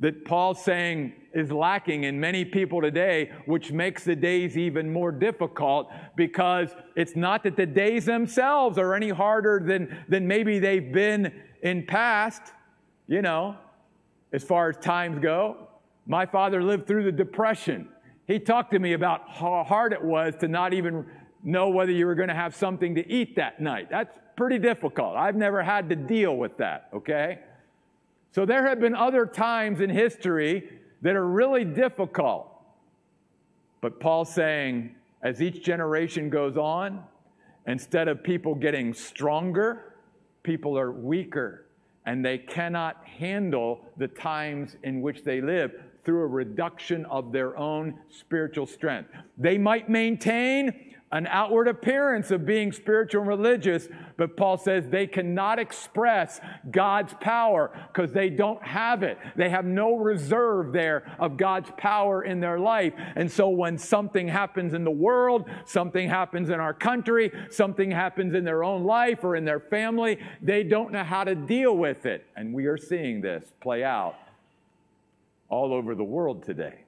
that 0.00 0.24
Paul's 0.24 0.62
saying 0.62 1.14
is 1.32 1.50
lacking 1.50 2.04
in 2.04 2.20
many 2.20 2.44
people 2.44 2.80
today, 2.80 3.32
which 3.46 3.72
makes 3.72 4.04
the 4.04 4.14
days 4.14 4.56
even 4.56 4.92
more 4.92 5.10
difficult 5.10 5.90
because 6.16 6.70
it's 6.94 7.16
not 7.16 7.42
that 7.44 7.56
the 7.56 7.66
days 7.66 8.04
themselves 8.04 8.78
are 8.78 8.94
any 8.94 9.08
harder 9.08 9.60
than, 9.64 10.04
than 10.08 10.26
maybe 10.26 10.58
they've 10.58 10.92
been 10.92 11.32
in 11.64 11.84
past, 11.84 12.42
you 13.08 13.22
know, 13.22 13.56
as 14.32 14.44
far 14.44 14.68
as 14.68 14.76
times 14.76 15.18
go. 15.18 15.68
My 16.06 16.26
father 16.26 16.62
lived 16.62 16.86
through 16.86 17.04
the 17.04 17.12
Depression. 17.12 17.88
He 18.28 18.38
talked 18.38 18.70
to 18.72 18.78
me 18.78 18.92
about 18.92 19.22
how 19.28 19.64
hard 19.64 19.92
it 19.92 20.02
was 20.02 20.34
to 20.36 20.48
not 20.48 20.72
even 20.72 21.06
know 21.42 21.70
whether 21.70 21.90
you 21.90 22.06
were 22.06 22.14
going 22.14 22.28
to 22.28 22.34
have 22.34 22.54
something 22.54 22.94
to 22.94 23.10
eat 23.10 23.36
that 23.36 23.60
night. 23.60 23.88
That's 23.90 24.18
pretty 24.36 24.58
difficult. 24.58 25.16
I've 25.16 25.36
never 25.36 25.62
had 25.62 25.88
to 25.88 25.96
deal 25.96 26.36
with 26.36 26.56
that, 26.58 26.88
okay? 26.94 27.40
So 28.32 28.44
there 28.44 28.66
have 28.66 28.80
been 28.80 28.94
other 28.94 29.26
times 29.26 29.80
in 29.80 29.88
history 29.88 30.68
that 31.02 31.16
are 31.16 31.26
really 31.26 31.64
difficult. 31.64 32.50
But 33.80 34.00
Paul's 34.00 34.32
saying, 34.32 34.94
as 35.22 35.40
each 35.40 35.62
generation 35.62 36.28
goes 36.28 36.56
on, 36.56 37.04
instead 37.66 38.08
of 38.08 38.22
people 38.22 38.54
getting 38.54 38.92
stronger, 38.92 39.93
people 40.44 40.78
are 40.78 40.92
weaker 40.92 41.66
and 42.06 42.24
they 42.24 42.38
cannot 42.38 43.04
handle 43.06 43.84
the 43.96 44.06
times 44.06 44.76
in 44.84 45.00
which 45.00 45.24
they 45.24 45.40
live 45.40 45.72
through 46.04 46.20
a 46.20 46.26
reduction 46.26 47.04
of 47.06 47.32
their 47.32 47.56
own 47.56 47.98
spiritual 48.10 48.66
strength. 48.66 49.10
They 49.38 49.56
might 49.56 49.88
maintain, 49.88 50.93
an 51.12 51.28
outward 51.28 51.68
appearance 51.68 52.32
of 52.32 52.44
being 52.44 52.72
spiritual 52.72 53.20
and 53.20 53.28
religious, 53.28 53.88
but 54.16 54.36
Paul 54.36 54.58
says 54.58 54.88
they 54.88 55.06
cannot 55.06 55.60
express 55.60 56.40
God's 56.70 57.14
power 57.20 57.70
because 57.92 58.12
they 58.12 58.30
don't 58.30 58.62
have 58.64 59.04
it. 59.04 59.16
They 59.36 59.48
have 59.48 59.64
no 59.64 59.96
reserve 59.96 60.72
there 60.72 61.14
of 61.20 61.36
God's 61.36 61.70
power 61.76 62.24
in 62.24 62.40
their 62.40 62.58
life. 62.58 62.94
And 63.14 63.30
so 63.30 63.48
when 63.48 63.78
something 63.78 64.26
happens 64.26 64.74
in 64.74 64.82
the 64.82 64.90
world, 64.90 65.48
something 65.66 66.08
happens 66.08 66.50
in 66.50 66.58
our 66.58 66.74
country, 66.74 67.30
something 67.48 67.92
happens 67.92 68.34
in 68.34 68.44
their 68.44 68.64
own 68.64 68.82
life 68.82 69.22
or 69.22 69.36
in 69.36 69.44
their 69.44 69.60
family, 69.60 70.18
they 70.42 70.64
don't 70.64 70.90
know 70.90 71.04
how 71.04 71.22
to 71.22 71.36
deal 71.36 71.76
with 71.76 72.06
it. 72.06 72.26
And 72.34 72.52
we 72.52 72.66
are 72.66 72.78
seeing 72.78 73.20
this 73.20 73.44
play 73.60 73.84
out 73.84 74.16
all 75.48 75.72
over 75.72 75.94
the 75.94 76.02
world 76.02 76.44
today. 76.44 76.80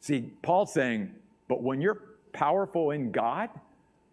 See, 0.00 0.32
Paul's 0.42 0.74
saying, 0.74 1.14
but 1.48 1.62
when 1.62 1.80
you're 1.80 2.02
powerful 2.36 2.90
in 2.90 3.10
God, 3.10 3.48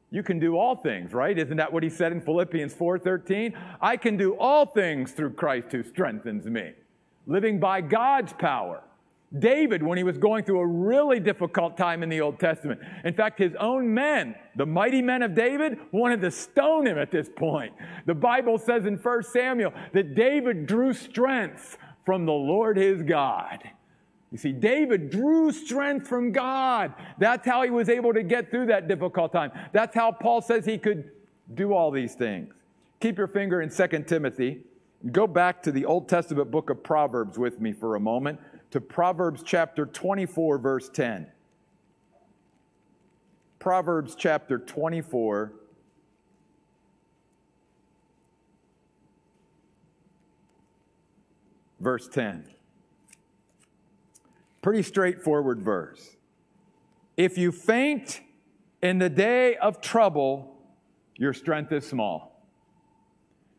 you 0.09 0.23
can 0.23 0.39
do 0.39 0.57
all 0.57 0.75
things, 0.75 1.11
right? 1.13 1.37
Isn't 1.37 1.57
that 1.57 1.73
what 1.73 1.83
he 1.83 1.89
said 1.89 2.11
in 2.11 2.21
Philippians 2.21 2.73
4:13? 2.73 3.53
I 3.81 3.97
can 3.97 4.15
do 4.15 4.35
all 4.37 4.65
things 4.65 5.11
through 5.11 5.31
Christ 5.31 5.71
who 5.71 5.83
strengthens 5.83 6.45
me. 6.45 6.73
Living 7.25 7.59
by 7.59 7.81
God's 7.81 8.31
power. 8.33 8.83
David, 9.37 9.81
when 9.81 9.97
he 9.97 10.03
was 10.03 10.19
going 10.19 10.43
through 10.43 10.59
a 10.59 10.67
really 10.67 11.19
difficult 11.19 11.75
time 11.75 12.03
in 12.03 12.09
the 12.09 12.21
Old 12.21 12.39
Testament, 12.39 12.79
in 13.03 13.15
fact, 13.15 13.39
his 13.39 13.55
own 13.55 13.91
men, 13.91 14.35
the 14.55 14.65
mighty 14.65 15.01
men 15.01 15.23
of 15.23 15.33
David, 15.33 15.79
wanted 15.91 16.21
to 16.21 16.29
stone 16.29 16.85
him 16.85 16.99
at 16.99 17.09
this 17.09 17.29
point. 17.29 17.73
The 18.05 18.13
Bible 18.13 18.59
says 18.59 18.85
in 18.85 18.97
1 18.97 19.23
Samuel 19.23 19.73
that 19.93 20.13
David 20.13 20.67
drew 20.67 20.93
strength 20.93 21.79
from 22.05 22.25
the 22.27 22.33
Lord 22.33 22.77
his 22.77 23.01
God. 23.01 23.63
You 24.33 24.39
see, 24.39 24.51
David 24.51 25.11
drew 25.11 25.51
strength 25.51 26.07
from 26.07 26.31
God. 26.31 26.95
That's 27.19 27.45
how 27.45 27.61
he 27.61 27.69
was 27.69 27.87
able 27.87 28.15
to 28.15 28.23
get 28.23 28.49
through 28.49 28.65
that 28.65 28.87
difficult 28.87 29.31
time. 29.31 29.51
That's 29.73 29.93
how 29.93 30.11
Paul 30.11 30.41
says 30.41 30.65
he 30.65 30.79
could 30.79 31.11
do 31.53 31.71
all 31.71 31.91
these 31.91 32.15
things. 32.15 32.51
Keep 32.99 33.19
your 33.19 33.27
finger 33.27 33.61
in 33.61 33.69
2 33.69 33.87
Timothy. 34.07 34.61
Go 35.11 35.27
back 35.27 35.61
to 35.63 35.71
the 35.71 35.85
Old 35.85 36.09
Testament 36.09 36.49
book 36.49 36.71
of 36.71 36.81
Proverbs 36.81 37.37
with 37.37 37.61
me 37.61 37.73
for 37.73 37.95
a 37.95 37.99
moment, 37.99 38.39
to 38.71 38.81
Proverbs 38.81 39.43
chapter 39.45 39.85
24, 39.85 40.57
verse 40.57 40.89
10. 40.89 41.27
Proverbs 43.59 44.15
chapter 44.15 44.57
24. 44.57 45.53
Verse 51.79 52.07
10. 52.07 52.45
Pretty 54.63 54.81
straightforward 54.81 55.61
verse. 55.61 56.15
If 57.17 57.37
you 57.37 57.51
faint 57.51 58.21
in 58.81 58.97
the 58.97 59.09
day 59.09 59.57
of 59.57 59.81
trouble, 59.81 60.55
your 61.17 61.33
strength 61.33 61.71
is 61.73 61.85
small. 61.85 62.47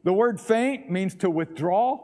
The 0.02 0.14
word 0.14 0.40
faint 0.40 0.90
means 0.90 1.14
to 1.16 1.28
withdraw, 1.28 2.00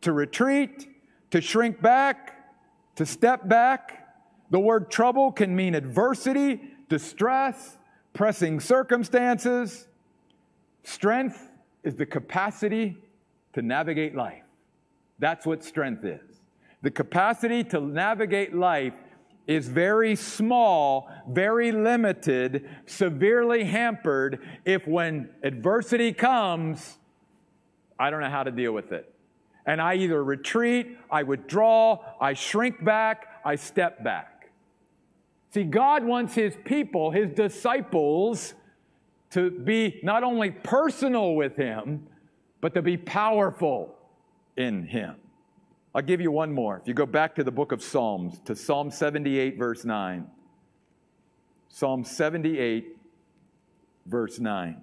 to 0.00 0.12
retreat, 0.12 0.88
to 1.30 1.42
shrink 1.42 1.82
back, 1.82 2.56
to 2.96 3.04
step 3.04 3.46
back. 3.46 4.08
The 4.50 4.58
word 4.58 4.90
trouble 4.90 5.30
can 5.30 5.54
mean 5.54 5.74
adversity, 5.74 6.60
distress, 6.88 7.76
pressing 8.14 8.60
circumstances. 8.60 9.88
Strength 10.84 11.50
is 11.84 11.96
the 11.96 12.06
capacity 12.06 12.96
to 13.52 13.60
navigate 13.60 14.14
life. 14.14 14.44
That's 15.18 15.44
what 15.44 15.62
strength 15.62 16.02
is. 16.04 16.37
The 16.82 16.90
capacity 16.90 17.64
to 17.64 17.80
navigate 17.80 18.54
life 18.54 18.94
is 19.48 19.66
very 19.66 20.14
small, 20.14 21.10
very 21.28 21.72
limited, 21.72 22.68
severely 22.86 23.64
hampered 23.64 24.46
if 24.64 24.86
when 24.86 25.30
adversity 25.42 26.12
comes, 26.12 26.98
I 27.98 28.10
don't 28.10 28.20
know 28.20 28.30
how 28.30 28.44
to 28.44 28.50
deal 28.50 28.72
with 28.72 28.92
it. 28.92 29.12
And 29.66 29.80
I 29.80 29.94
either 29.96 30.22
retreat, 30.22 30.98
I 31.10 31.24
withdraw, 31.24 31.98
I 32.20 32.34
shrink 32.34 32.84
back, 32.84 33.26
I 33.44 33.56
step 33.56 34.04
back. 34.04 34.50
See, 35.50 35.64
God 35.64 36.04
wants 36.04 36.34
His 36.34 36.56
people, 36.64 37.10
His 37.10 37.30
disciples, 37.30 38.54
to 39.30 39.50
be 39.50 39.98
not 40.02 40.22
only 40.22 40.50
personal 40.50 41.34
with 41.34 41.56
Him, 41.56 42.06
but 42.60 42.74
to 42.74 42.82
be 42.82 42.96
powerful 42.96 43.94
in 44.56 44.86
Him. 44.86 45.16
I'll 45.98 46.04
give 46.04 46.20
you 46.20 46.30
one 46.30 46.52
more. 46.52 46.78
If 46.78 46.86
you 46.86 46.94
go 46.94 47.06
back 47.06 47.34
to 47.34 47.42
the 47.42 47.50
book 47.50 47.72
of 47.72 47.82
Psalms, 47.82 48.38
to 48.44 48.54
Psalm 48.54 48.92
78, 48.92 49.58
verse 49.58 49.84
9. 49.84 50.28
Psalm 51.70 52.04
78, 52.04 52.96
verse 54.06 54.38
9. 54.38 54.80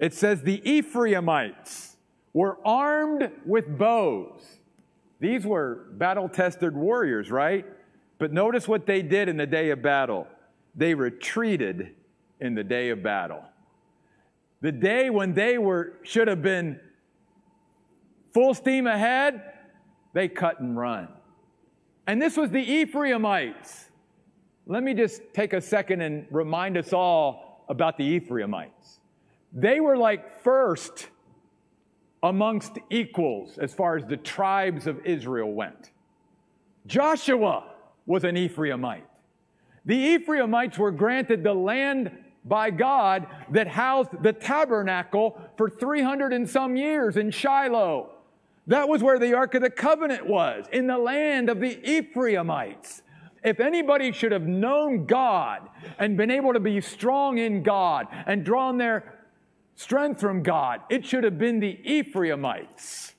It 0.00 0.12
says, 0.12 0.42
The 0.42 0.60
Ephraimites 0.68 1.98
were 2.32 2.58
armed 2.64 3.30
with 3.44 3.78
bows. 3.78 4.58
These 5.20 5.46
were 5.46 5.86
battle 5.92 6.28
tested 6.28 6.74
warriors, 6.74 7.30
right? 7.30 7.64
But 8.18 8.32
notice 8.32 8.66
what 8.66 8.86
they 8.86 9.02
did 9.02 9.28
in 9.28 9.36
the 9.36 9.46
day 9.46 9.70
of 9.70 9.82
battle. 9.82 10.26
They 10.74 10.94
retreated 10.94 11.94
in 12.40 12.56
the 12.56 12.64
day 12.64 12.88
of 12.88 13.04
battle. 13.04 13.44
The 14.66 14.72
day 14.72 15.10
when 15.10 15.32
they 15.32 15.58
were 15.58 15.92
should 16.02 16.26
have 16.26 16.42
been 16.42 16.80
full 18.34 18.52
steam 18.52 18.88
ahead, 18.88 19.40
they 20.12 20.26
cut 20.26 20.58
and 20.58 20.76
run. 20.76 21.06
And 22.08 22.20
this 22.20 22.36
was 22.36 22.50
the 22.50 22.58
Ephraimites. 22.58 23.92
Let 24.66 24.82
me 24.82 24.92
just 24.92 25.22
take 25.32 25.52
a 25.52 25.60
second 25.60 26.00
and 26.00 26.26
remind 26.32 26.76
us 26.76 26.92
all 26.92 27.64
about 27.68 27.96
the 27.96 28.02
Ephraimites. 28.02 28.98
They 29.52 29.78
were 29.78 29.96
like 29.96 30.42
first 30.42 31.10
amongst 32.24 32.72
equals 32.90 33.58
as 33.58 33.72
far 33.72 33.96
as 33.96 34.04
the 34.04 34.16
tribes 34.16 34.88
of 34.88 34.98
Israel 35.06 35.52
went. 35.52 35.92
Joshua 36.88 37.72
was 38.04 38.24
an 38.24 38.34
Ephraimite. 38.34 39.06
The 39.84 39.94
Ephraimites 39.94 40.76
were 40.76 40.90
granted 40.90 41.44
the 41.44 41.54
land 41.54 42.10
by 42.46 42.70
God 42.70 43.26
that 43.50 43.66
housed 43.66 44.22
the 44.22 44.32
tabernacle 44.32 45.40
for 45.56 45.68
300 45.68 46.32
and 46.32 46.48
some 46.48 46.76
years 46.76 47.16
in 47.16 47.30
Shiloh. 47.30 48.10
That 48.68 48.88
was 48.88 49.02
where 49.02 49.18
the 49.18 49.34
Ark 49.34 49.54
of 49.54 49.62
the 49.62 49.70
Covenant 49.70 50.26
was, 50.26 50.66
in 50.72 50.86
the 50.86 50.98
land 50.98 51.48
of 51.48 51.60
the 51.60 51.78
Ephraimites. 51.88 53.02
If 53.44 53.60
anybody 53.60 54.10
should 54.10 54.32
have 54.32 54.46
known 54.46 55.06
God 55.06 55.68
and 55.98 56.16
been 56.16 56.32
able 56.32 56.52
to 56.52 56.60
be 56.60 56.80
strong 56.80 57.38
in 57.38 57.62
God 57.62 58.08
and 58.26 58.44
drawn 58.44 58.76
their 58.76 59.14
strength 59.76 60.20
from 60.20 60.42
God, 60.42 60.80
it 60.88 61.04
should 61.04 61.22
have 61.22 61.38
been 61.38 61.60
the 61.60 61.78
Ephraimites. 61.84 63.14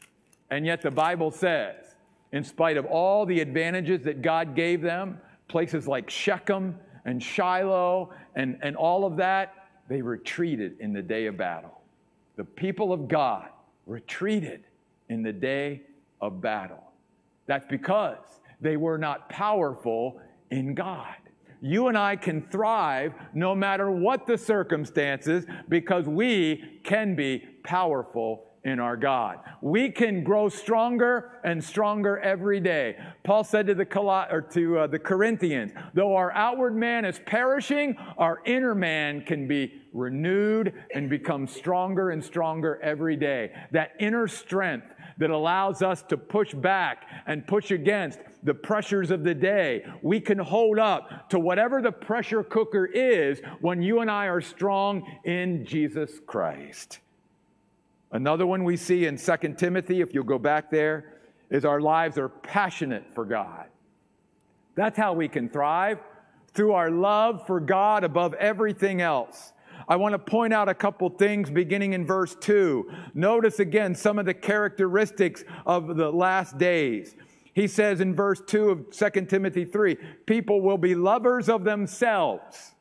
And 0.49 0.65
yet 0.65 0.81
the 0.81 0.91
Bible 0.91 1.31
says, 1.31 1.75
in 2.33 2.43
spite 2.43 2.75
of 2.75 2.85
all 2.85 3.25
the 3.25 3.39
advantages 3.39 4.03
that 4.03 4.21
God 4.21 4.53
gave 4.53 4.81
them, 4.81 5.19
places 5.47 5.87
like 5.87 6.09
Shechem 6.09 6.77
and 7.07 7.23
Shiloh 7.23 8.13
and, 8.35 8.59
and 8.61 8.75
all 8.75 9.05
of 9.05 9.15
that, 9.17 9.69
they 9.87 10.01
retreated 10.01 10.75
in 10.79 10.93
the 10.93 11.01
day 11.01 11.25
of 11.25 11.37
battle. 11.37 11.81
The 12.35 12.43
people 12.43 12.93
of 12.93 13.07
God 13.07 13.49
retreated 13.87 14.65
in 15.09 15.23
the 15.23 15.33
day 15.33 15.81
of 16.21 16.41
battle. 16.41 16.83
That's 17.47 17.65
because 17.65 18.41
they 18.59 18.75
were 18.75 18.97
not 18.97 19.29
powerful 19.29 20.19
in 20.51 20.75
God. 20.75 21.15
You 21.61 21.87
and 21.87 21.97
I 21.97 22.17
can 22.17 22.41
thrive 22.49 23.13
no 23.33 23.55
matter 23.55 23.89
what 23.89 24.27
the 24.27 24.37
circumstances 24.37 25.45
because 25.69 26.05
we 26.05 26.81
can 26.83 27.15
be 27.15 27.43
powerful 27.63 28.43
in 28.67 28.79
our 28.79 28.97
God. 28.97 29.39
We 29.61 29.89
can 29.89 30.23
grow 30.23 30.49
stronger 30.49 31.39
and 31.43 31.63
stronger 31.63 32.19
every 32.19 32.59
day. 32.59 32.97
Paul 33.23 33.43
said 33.43 33.67
to 33.67 33.75
the 33.75 33.87
or 33.97 34.41
to 34.51 34.79
uh, 34.79 34.87
the 34.87 34.99
Corinthians, 34.99 35.71
though 35.93 36.15
our 36.15 36.31
outward 36.31 36.75
man 36.75 37.05
is 37.05 37.19
perishing, 37.25 37.97
our 38.17 38.41
inner 38.45 38.75
man 38.75 39.21
can 39.21 39.47
be 39.47 39.81
renewed 39.93 40.73
and 40.93 41.09
become 41.09 41.47
stronger 41.47 42.11
and 42.11 42.23
stronger 42.23 42.79
every 42.83 43.15
day. 43.15 43.51
That 43.71 43.91
inner 43.99 44.27
strength 44.27 44.87
that 45.17 45.29
allows 45.29 45.81
us 45.81 46.03
to 46.03 46.17
push 46.17 46.53
back 46.53 47.05
and 47.25 47.47
push 47.47 47.71
against 47.71 48.19
the 48.43 48.53
pressures 48.53 49.11
of 49.11 49.23
the 49.23 49.33
day. 49.33 49.83
We 50.01 50.19
can 50.19 50.37
hold 50.37 50.77
up 50.77 51.29
to 51.29 51.39
whatever 51.39 51.81
the 51.81 51.91
pressure 51.91 52.43
cooker 52.43 52.85
is 52.85 53.41
when 53.61 53.81
you 53.81 54.01
and 54.01 54.11
I 54.11 54.27
are 54.27 54.41
strong 54.41 55.03
in 55.23 55.65
Jesus 55.65 56.19
Christ. 56.25 56.99
Another 58.11 58.45
one 58.45 58.63
we 58.63 58.77
see 58.77 59.05
in 59.05 59.17
2 59.17 59.37
Timothy, 59.57 60.01
if 60.01 60.13
you'll 60.13 60.23
go 60.23 60.39
back 60.39 60.71
there, 60.71 61.17
is 61.49 61.65
our 61.65 61.81
lives 61.81 62.17
are 62.17 62.29
passionate 62.29 63.05
for 63.13 63.25
God. 63.25 63.65
That's 64.75 64.97
how 64.97 65.13
we 65.13 65.27
can 65.27 65.49
thrive 65.49 65.99
through 66.53 66.73
our 66.73 66.89
love 66.89 67.45
for 67.45 67.59
God 67.59 68.03
above 68.03 68.33
everything 68.35 69.01
else. 69.01 69.53
I 69.87 69.95
want 69.95 70.13
to 70.13 70.19
point 70.19 70.53
out 70.53 70.69
a 70.69 70.73
couple 70.73 71.09
things 71.09 71.49
beginning 71.49 71.93
in 71.93 72.05
verse 72.05 72.35
2. 72.39 72.91
Notice 73.13 73.59
again 73.59 73.95
some 73.95 74.17
of 74.17 74.25
the 74.25 74.33
characteristics 74.33 75.43
of 75.65 75.97
the 75.97 76.11
last 76.11 76.57
days. 76.57 77.15
He 77.53 77.67
says 77.67 78.01
in 78.01 78.15
verse 78.15 78.41
2 78.45 78.69
of 78.69 78.91
2 78.91 79.25
Timothy 79.25 79.65
3 79.65 79.95
people 80.25 80.61
will 80.61 80.77
be 80.77 80.95
lovers 80.95 81.49
of 81.49 81.63
themselves, 81.63 82.75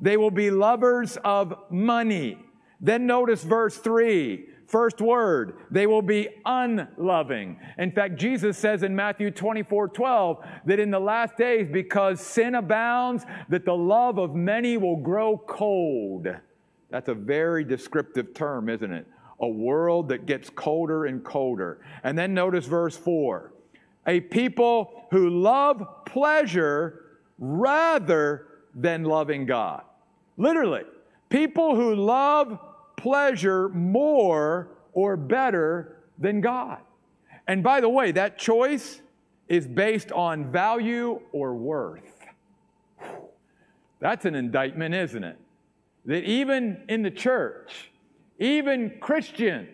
they 0.00 0.16
will 0.16 0.30
be 0.30 0.50
lovers 0.50 1.16
of 1.24 1.54
money. 1.70 2.38
Then 2.80 3.06
notice 3.06 3.42
verse 3.42 3.76
3 3.76 4.46
First 4.74 5.00
word, 5.00 5.58
they 5.70 5.86
will 5.86 6.02
be 6.02 6.28
unloving. 6.44 7.60
In 7.78 7.92
fact, 7.92 8.16
Jesus 8.16 8.58
says 8.58 8.82
in 8.82 8.96
Matthew 8.96 9.30
24 9.30 9.86
12 9.86 10.44
that 10.64 10.80
in 10.80 10.90
the 10.90 10.98
last 10.98 11.36
days, 11.36 11.68
because 11.68 12.20
sin 12.20 12.56
abounds, 12.56 13.24
that 13.50 13.64
the 13.64 13.76
love 13.76 14.18
of 14.18 14.34
many 14.34 14.76
will 14.76 14.96
grow 14.96 15.38
cold. 15.38 16.26
That's 16.90 17.08
a 17.08 17.14
very 17.14 17.62
descriptive 17.62 18.34
term, 18.34 18.68
isn't 18.68 18.92
it? 18.92 19.06
A 19.38 19.46
world 19.46 20.08
that 20.08 20.26
gets 20.26 20.50
colder 20.50 21.04
and 21.04 21.22
colder. 21.22 21.78
And 22.02 22.18
then 22.18 22.34
notice 22.34 22.66
verse 22.66 22.96
4 22.96 23.52
a 24.08 24.18
people 24.22 25.06
who 25.12 25.30
love 25.30 26.04
pleasure 26.04 27.20
rather 27.38 28.48
than 28.74 29.04
loving 29.04 29.46
God. 29.46 29.84
Literally, 30.36 30.82
people 31.28 31.76
who 31.76 31.94
love 31.94 32.58
pleasure 32.96 33.68
more 33.70 34.68
or 34.92 35.16
better 35.16 35.96
than 36.18 36.40
God. 36.40 36.78
And 37.46 37.62
by 37.62 37.80
the 37.80 37.88
way, 37.88 38.12
that 38.12 38.38
choice 38.38 39.00
is 39.48 39.66
based 39.66 40.12
on 40.12 40.50
value 40.50 41.20
or 41.32 41.54
worth. 41.54 42.02
That's 44.00 44.24
an 44.24 44.34
indictment, 44.34 44.94
isn't 44.94 45.24
it? 45.24 45.38
That 46.06 46.24
even 46.24 46.82
in 46.88 47.02
the 47.02 47.10
church, 47.10 47.90
even 48.38 48.98
Christians 49.00 49.68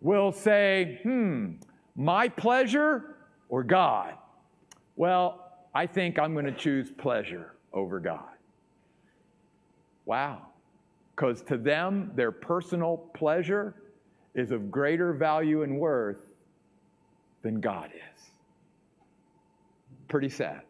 will 0.00 0.32
say, 0.32 1.00
hmm, 1.02 1.52
my 1.96 2.28
pleasure 2.28 3.16
or 3.48 3.62
God? 3.62 4.14
Well, 4.96 5.40
I 5.74 5.86
think 5.86 6.18
I'm 6.18 6.34
going 6.34 6.44
to 6.46 6.52
choose 6.52 6.90
pleasure 6.90 7.54
over 7.72 8.00
God. 8.00 8.28
Wow 10.04 10.53
because 11.14 11.42
to 11.42 11.56
them, 11.56 12.10
their 12.14 12.32
personal 12.32 12.96
pleasure 13.14 13.74
is 14.34 14.50
of 14.50 14.70
greater 14.70 15.12
value 15.12 15.62
and 15.62 15.78
worth 15.78 16.26
than 17.42 17.60
God 17.60 17.90
is. 17.94 18.22
Pretty 20.08 20.28
sad. 20.28 20.62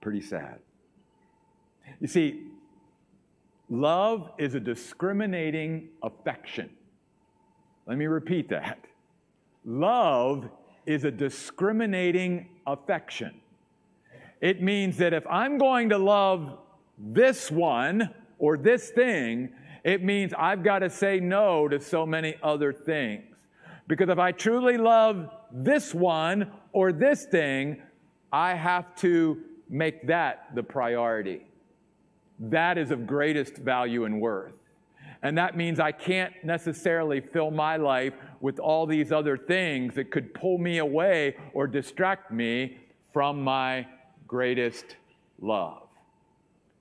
Pretty 0.00 0.22
sad. 0.22 0.60
You 2.00 2.06
see, 2.06 2.46
love 3.68 4.30
is 4.38 4.54
a 4.54 4.60
discriminating 4.60 5.88
affection. 6.02 6.70
Let 7.86 7.98
me 7.98 8.06
repeat 8.06 8.48
that. 8.50 8.78
Love 9.64 10.48
is 10.86 11.04
a 11.04 11.10
discriminating 11.10 12.48
affection. 12.66 13.40
It 14.40 14.62
means 14.62 14.96
that 14.98 15.12
if 15.12 15.26
I'm 15.26 15.58
going 15.58 15.90
to 15.90 15.98
love 15.98 16.58
this 16.96 17.50
one, 17.50 18.14
or 18.38 18.56
this 18.56 18.90
thing, 18.90 19.50
it 19.84 20.02
means 20.02 20.32
I've 20.36 20.62
got 20.62 20.80
to 20.80 20.90
say 20.90 21.20
no 21.20 21.68
to 21.68 21.80
so 21.80 22.06
many 22.06 22.36
other 22.42 22.72
things. 22.72 23.24
Because 23.86 24.08
if 24.08 24.18
I 24.18 24.32
truly 24.32 24.76
love 24.76 25.30
this 25.50 25.94
one 25.94 26.50
or 26.72 26.92
this 26.92 27.24
thing, 27.24 27.82
I 28.32 28.54
have 28.54 28.94
to 28.96 29.42
make 29.68 30.06
that 30.06 30.54
the 30.54 30.62
priority. 30.62 31.46
That 32.38 32.78
is 32.78 32.90
of 32.90 33.06
greatest 33.06 33.56
value 33.56 34.04
and 34.04 34.20
worth. 34.20 34.52
And 35.22 35.36
that 35.38 35.56
means 35.56 35.80
I 35.80 35.90
can't 35.92 36.32
necessarily 36.44 37.20
fill 37.20 37.50
my 37.50 37.76
life 37.76 38.14
with 38.40 38.60
all 38.60 38.86
these 38.86 39.10
other 39.10 39.36
things 39.36 39.94
that 39.94 40.10
could 40.10 40.32
pull 40.32 40.58
me 40.58 40.78
away 40.78 41.36
or 41.54 41.66
distract 41.66 42.30
me 42.30 42.78
from 43.12 43.42
my 43.42 43.86
greatest 44.28 44.96
love. 45.40 45.87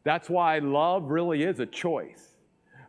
That's 0.08 0.30
why 0.30 0.60
love 0.60 1.12
really 1.12 1.44
is 1.44 1.60
a 1.60 1.66
choice. 1.66 2.38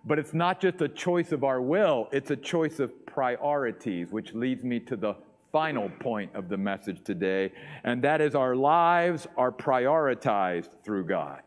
But 0.05 0.21
it's 0.21 0.35
not 0.35 0.61
just 0.61 0.81
a 0.83 0.89
choice 0.89 1.33
of 1.33 1.43
our 1.43 1.61
will, 1.61 2.09
it's 2.13 2.31
a 2.31 2.37
choice 2.37 2.79
of 2.79 2.93
priorities, 3.07 4.13
which 4.13 4.35
leads 4.35 4.63
me 4.63 4.79
to 4.79 4.95
the 4.95 5.17
final 5.51 5.89
point 5.99 6.33
of 6.37 6.49
the 6.49 6.57
message 6.57 7.03
today, 7.03 7.51
and 7.83 8.01
that 8.03 8.21
is 8.21 8.37
our 8.37 8.55
lives 8.55 9.27
are 9.37 9.51
prioritized 9.51 10.69
through 10.85 11.07
God. 11.07 11.43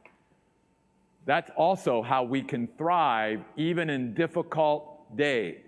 That's 1.26 1.50
also 1.56 2.02
how 2.02 2.24
we 2.24 2.42
can 2.42 2.68
thrive 2.78 3.40
even 3.56 3.90
in 3.90 4.14
difficult 4.14 5.16
days 5.16 5.64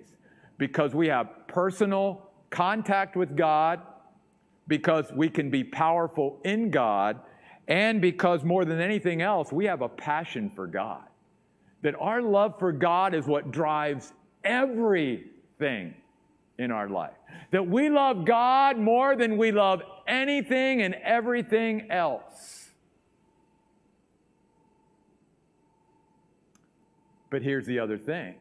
because 0.57 0.93
we 0.93 1.07
have 1.07 1.47
personal 1.47 2.29
contact 2.49 3.15
with 3.15 3.37
God, 3.37 3.79
because 4.67 5.13
we 5.13 5.29
can 5.29 5.49
be 5.49 5.63
powerful 5.63 6.41
in 6.43 6.71
God, 6.71 7.21
and 7.67 8.01
because 8.01 8.43
more 8.43 8.65
than 8.65 8.81
anything 8.81 9.21
else, 9.21 9.51
we 9.51 9.65
have 9.65 9.81
a 9.81 9.89
passion 9.89 10.49
for 10.49 10.67
God. 10.67 11.03
That 11.81 11.95
our 11.99 12.21
love 12.21 12.59
for 12.59 12.71
God 12.71 13.13
is 13.13 13.25
what 13.25 13.51
drives 13.51 14.13
everything 14.43 15.93
in 16.57 16.71
our 16.71 16.89
life. 16.89 17.13
That 17.51 17.67
we 17.67 17.89
love 17.89 18.25
God 18.25 18.77
more 18.77 19.15
than 19.15 19.37
we 19.37 19.51
love 19.51 19.81
anything 20.07 20.81
and 20.81 20.95
everything 20.95 21.89
else. 21.89 22.69
But 27.29 27.41
here's 27.41 27.65
the 27.65 27.79
other 27.79 27.97
thing 27.97 28.35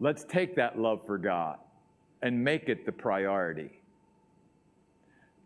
let's 0.00 0.24
take 0.24 0.56
that 0.56 0.78
love 0.78 1.06
for 1.06 1.18
God 1.18 1.58
and 2.22 2.42
make 2.42 2.68
it 2.68 2.84
the 2.84 2.92
priority 2.92 3.81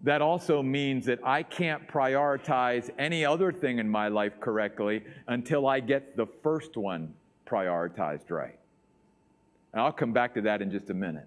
that 0.06 0.22
also 0.22 0.62
means 0.62 1.04
that 1.06 1.18
I 1.24 1.42
can't 1.42 1.88
prioritize 1.88 2.90
any 2.96 3.24
other 3.24 3.50
thing 3.50 3.80
in 3.80 3.88
my 3.88 4.06
life 4.06 4.38
correctly 4.38 5.02
until 5.26 5.66
I 5.66 5.80
get 5.80 6.16
the 6.16 6.26
first 6.44 6.76
one 6.76 7.12
prioritized 7.44 8.30
right. 8.30 8.56
And 9.72 9.82
I'll 9.82 9.90
come 9.90 10.12
back 10.12 10.34
to 10.34 10.42
that 10.42 10.62
in 10.62 10.70
just 10.70 10.90
a 10.90 10.94
minute. 10.94 11.26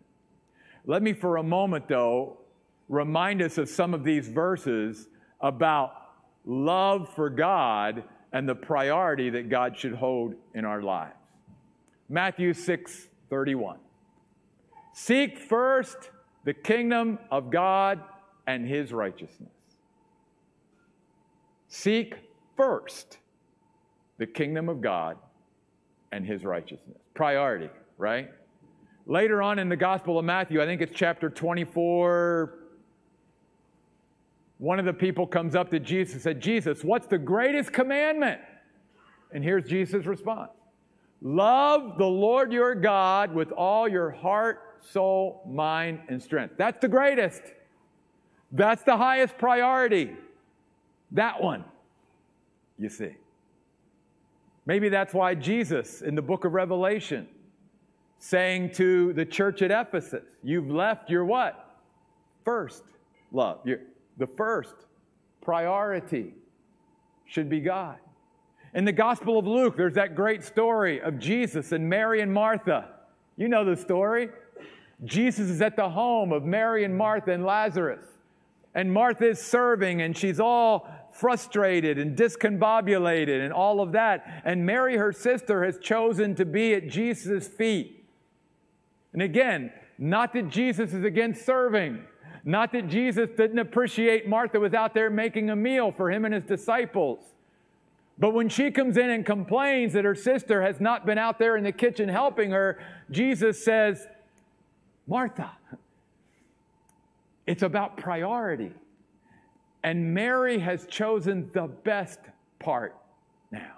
Let 0.86 1.04
me, 1.04 1.12
for 1.12 1.36
a 1.36 1.44
moment, 1.44 1.90
though, 1.90 2.38
remind 2.88 3.42
us 3.42 3.58
of 3.58 3.68
some 3.68 3.94
of 3.94 4.06
these 4.06 4.30
verses 4.30 5.10
about 5.42 5.92
love 6.46 7.14
for 7.16 7.30
God 7.30 8.06
and 8.32 8.48
the 8.48 8.56
priority 8.56 9.30
that 9.32 9.50
God 9.50 9.78
should 9.78 9.94
hold 9.94 10.36
in 10.54 10.64
our 10.64 10.82
lives. 10.82 11.16
Matthew 12.08 12.54
6 12.54 13.10
31. 13.30 13.78
Seek 14.94 15.38
first 15.38 15.98
the 16.46 16.54
kingdom 16.54 17.20
of 17.30 17.52
God 17.52 18.00
and 18.50 18.68
his 18.68 18.92
righteousness. 18.92 19.52
Seek 21.68 22.16
first 22.58 23.20
the 24.18 24.26
kingdom 24.26 24.70
of 24.70 24.82
God 24.82 25.18
and 26.12 26.26
his 26.26 26.44
righteousness. 26.44 26.98
Priority, 27.14 27.70
right? 28.00 28.32
Later 29.06 29.44
on 29.44 29.60
in 29.60 29.70
the 29.70 29.76
Gospel 29.76 30.18
of 30.18 30.26
Matthew, 30.26 30.64
I 30.64 30.66
think 30.66 30.82
it's 30.82 30.92
chapter 30.96 31.30
24, 31.30 32.56
one 34.58 34.80
of 34.80 34.86
the 34.86 34.94
people 34.94 35.28
comes 35.28 35.56
up 35.56 35.70
to 35.70 35.80
Jesus 35.80 36.16
and 36.16 36.24
said, 36.24 36.42
Jesus, 36.42 36.84
what's 36.84 37.06
the 37.06 37.20
greatest 37.20 37.72
commandment? 37.72 38.42
And 39.32 39.44
here's 39.44 39.66
Jesus' 39.66 40.08
response 40.08 40.50
Love 41.22 42.00
the 42.00 42.06
Lord 42.06 42.52
your 42.52 42.74
God 42.74 43.32
with 43.32 43.52
all 43.52 43.88
your 43.88 44.10
heart, 44.10 44.82
soul, 44.92 45.44
mind, 45.48 46.00
and 46.10 46.20
strength. 46.20 46.56
That's 46.58 46.82
the 46.82 46.88
greatest. 46.88 47.44
That's 48.52 48.84
the 48.84 48.98
highest 48.98 49.38
priority. 49.38 50.16
That 51.12 51.42
one, 51.42 51.64
you 52.78 52.90
see. 52.90 53.16
Maybe 54.66 54.90
that's 54.90 55.14
why 55.14 55.36
Jesus 55.36 56.02
in 56.02 56.16
the 56.16 56.22
book 56.22 56.46
of 56.46 56.54
Revelation 56.54 57.28
saying 58.20 58.72
to 58.74 59.14
the 59.14 59.26
church 59.26 59.62
at 59.62 59.72
Ephesus, 59.72 60.26
You've 60.44 60.70
left 60.70 61.10
your 61.10 61.26
what? 61.26 61.78
First 62.44 62.84
love. 63.32 63.60
Your, 63.66 63.80
the 64.18 64.28
first 64.28 64.76
priority 65.42 66.34
should 67.26 67.50
be 67.50 67.60
God. 67.60 67.98
In 68.74 68.86
the 68.86 68.92
Gospel 68.92 69.40
of 69.40 69.48
Luke, 69.48 69.76
there's 69.76 69.96
that 69.96 70.16
great 70.16 70.44
story 70.44 71.02
of 71.02 71.18
Jesus 71.18 71.72
and 71.72 71.90
Mary 71.90 72.22
and 72.22 72.32
Martha. 72.32 72.90
You 73.38 73.48
know 73.48 73.66
the 73.66 73.76
story. 73.76 74.30
Jesus 75.06 75.50
is 75.50 75.62
at 75.62 75.76
the 75.76 75.90
home 75.90 76.32
of 76.32 76.44
Mary 76.44 76.84
and 76.84 76.96
Martha 76.96 77.32
and 77.32 77.46
Lazarus. 77.46 78.06
And 78.76 78.94
Martha 78.94 79.30
is 79.30 79.40
serving 79.40 80.02
and 80.02 80.16
she's 80.16 80.40
all 80.40 80.88
frustrated 81.12 81.98
and 81.98 82.18
discombobulated 82.18 83.44
and 83.44 83.52
all 83.52 83.82
of 83.82 83.94
that. 83.94 84.42
And 84.46 84.66
Mary, 84.66 84.98
her 84.98 85.12
sister, 85.12 85.66
has 85.66 85.80
chosen 85.80 86.36
to 86.36 86.46
be 86.46 86.74
at 86.74 86.88
Jesus' 86.88 87.48
feet. 87.48 88.06
And 89.14 89.22
again, 89.22 89.72
not 89.98 90.34
that 90.34 90.50
Jesus 90.50 90.94
is 90.94 91.04
against 91.04 91.46
serving, 91.46 92.04
not 92.46 92.72
that 92.72 92.88
Jesus 92.88 93.30
didn't 93.36 93.60
appreciate 93.60 94.28
Martha 94.28 94.60
was 94.60 94.74
out 94.74 94.94
there 94.94 95.10
making 95.10 95.50
a 95.50 95.56
meal 95.56 95.92
for 95.92 96.12
him 96.12 96.26
and 96.26 96.34
his 96.34 96.44
disciples. 96.44 97.20
But 98.18 98.34
when 98.34 98.50
she 98.50 98.70
comes 98.70 98.98
in 98.98 99.10
and 99.10 99.26
complains 99.26 99.94
that 99.94 100.06
her 100.06 100.16
sister 100.16 100.62
has 100.62 100.80
not 100.80 101.06
been 101.06 101.18
out 101.18 101.40
there 101.40 101.56
in 101.56 101.64
the 101.64 101.72
kitchen 101.72 102.10
helping 102.10 102.52
her, 102.52 102.80
Jesus 103.10 103.64
says, 103.64 104.08
Martha, 105.08 105.52
It's 107.50 107.64
about 107.64 107.98
priority. 107.98 108.72
And 109.84 110.14
Mary 110.14 110.60
has 110.60 110.86
chosen 110.86 111.50
the 111.52 111.66
best 111.66 112.20
part 112.60 112.96
now 113.50 113.78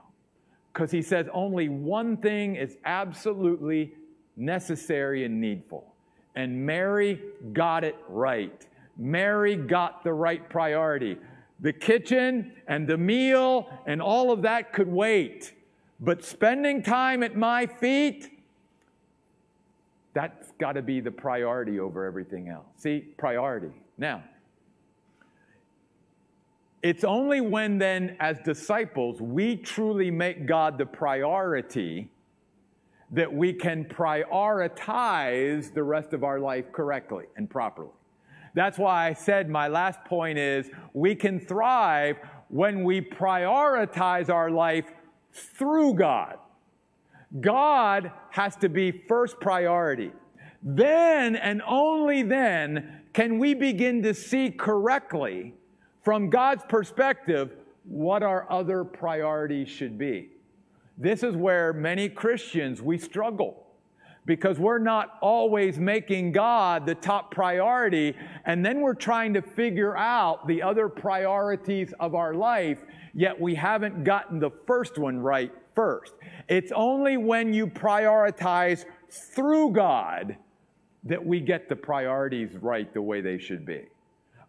because 0.74 0.92
he 0.92 1.02
says 1.02 1.28
only 1.32 1.70
one 1.70 2.18
thing 2.18 2.58
is 2.58 2.76
absolutely 2.84 3.94
necessary 4.36 5.24
and 5.24 5.40
needful. 5.40 5.96
And 6.36 6.66
Mary 6.66 7.22
got 7.54 7.86
it 7.86 7.96
right. 8.10 8.68
Mary 8.98 9.56
got 9.56 10.04
the 10.04 10.12
right 10.12 10.50
priority. 10.50 11.16
The 11.62 11.72
kitchen 11.72 12.52
and 12.68 12.86
the 12.86 12.98
meal 12.98 13.70
and 13.86 14.02
all 14.02 14.34
of 14.34 14.42
that 14.42 14.74
could 14.74 14.90
wait. 14.90 15.54
But 16.02 16.26
spending 16.26 16.84
time 16.84 17.24
at 17.24 17.38
my 17.38 17.68
feet, 17.68 18.31
that's 20.14 20.52
got 20.60 20.74
to 20.74 20.82
be 20.82 21.00
the 21.00 21.12
priority 21.12 21.80
over 21.80 22.06
everything 22.06 22.50
else. 22.50 22.66
See, 22.78 23.00
priority. 23.18 23.72
Now, 23.98 24.24
it's 26.84 27.04
only 27.04 27.42
when 27.42 27.78
then, 27.78 28.18
as 28.20 28.40
disciples, 28.40 29.22
we 29.22 29.56
truly 29.56 30.10
make 30.10 30.48
God 30.48 30.78
the 30.78 30.86
priority 30.86 32.10
that 33.12 33.32
we 33.32 33.54
can 33.54 33.86
prioritize 33.86 35.74
the 35.74 35.84
rest 35.84 36.14
of 36.14 36.24
our 36.24 36.40
life 36.40 36.72
correctly 36.72 37.26
and 37.36 37.50
properly. 37.50 37.92
That's 38.54 38.78
why 38.78 39.08
I 39.08 39.14
said 39.14 39.50
my 39.50 39.68
last 39.68 40.04
point 40.06 40.38
is 40.38 40.70
we 40.94 41.16
can 41.16 41.40
thrive 41.40 42.18
when 42.50 42.84
we 42.84 43.00
prioritize 43.02 44.30
our 44.30 44.50
life 44.50 44.92
through 45.32 45.94
God. 45.94 46.38
God 47.40 48.12
has 48.32 48.56
to 48.58 48.70
be 48.70 48.92
first 48.92 49.40
priority. 49.40 50.12
Then 50.64 51.36
and 51.36 51.62
only 51.66 52.24
then 52.24 53.02
can 53.14 53.40
we 53.40 53.54
begin 53.54 54.04
to 54.04 54.14
see 54.14 54.52
correctly, 54.52 55.54
from 56.04 56.30
God's 56.30 56.64
perspective, 56.68 57.52
what 57.84 58.24
our 58.24 58.50
other 58.52 58.84
priorities 58.84 59.70
should 59.70 59.98
be. 59.98 60.30
This 60.98 61.24
is 61.24 61.36
where 61.36 61.74
many 61.74 62.10
Christians 62.10 62.82
we 62.82 62.98
struggle 62.98 63.68
because 64.26 64.60
we're 64.60 64.78
not 64.78 65.18
always 65.22 65.80
making 65.80 66.32
God 66.32 66.86
the 66.86 66.94
top 66.94 67.32
priority, 67.32 68.16
and 68.46 68.64
then 68.64 68.82
we're 68.82 68.94
trying 68.94 69.34
to 69.34 69.42
figure 69.42 69.98
out 69.98 70.48
the 70.48 70.62
other 70.62 70.88
priorities 70.88 71.92
of 72.00 72.14
our 72.14 72.36
life, 72.36 72.80
yet 73.16 73.40
we 73.40 73.56
haven't 73.56 74.04
gotten 74.04 74.40
the 74.40 74.52
first 74.68 75.00
one 75.00 75.20
right 75.20 75.52
first. 75.76 76.14
It's 76.48 76.72
only 76.74 77.18
when 77.18 77.54
you 77.54 77.68
prioritize 77.68 78.86
through 79.10 79.72
God 79.72 80.38
that 81.04 81.24
we 81.24 81.40
get 81.40 81.68
the 81.70 81.76
priorities 81.76 82.56
right 82.58 82.94
the 82.94 83.02
way 83.02 83.22
they 83.22 83.38
should 83.38 83.66
be. 83.66 83.86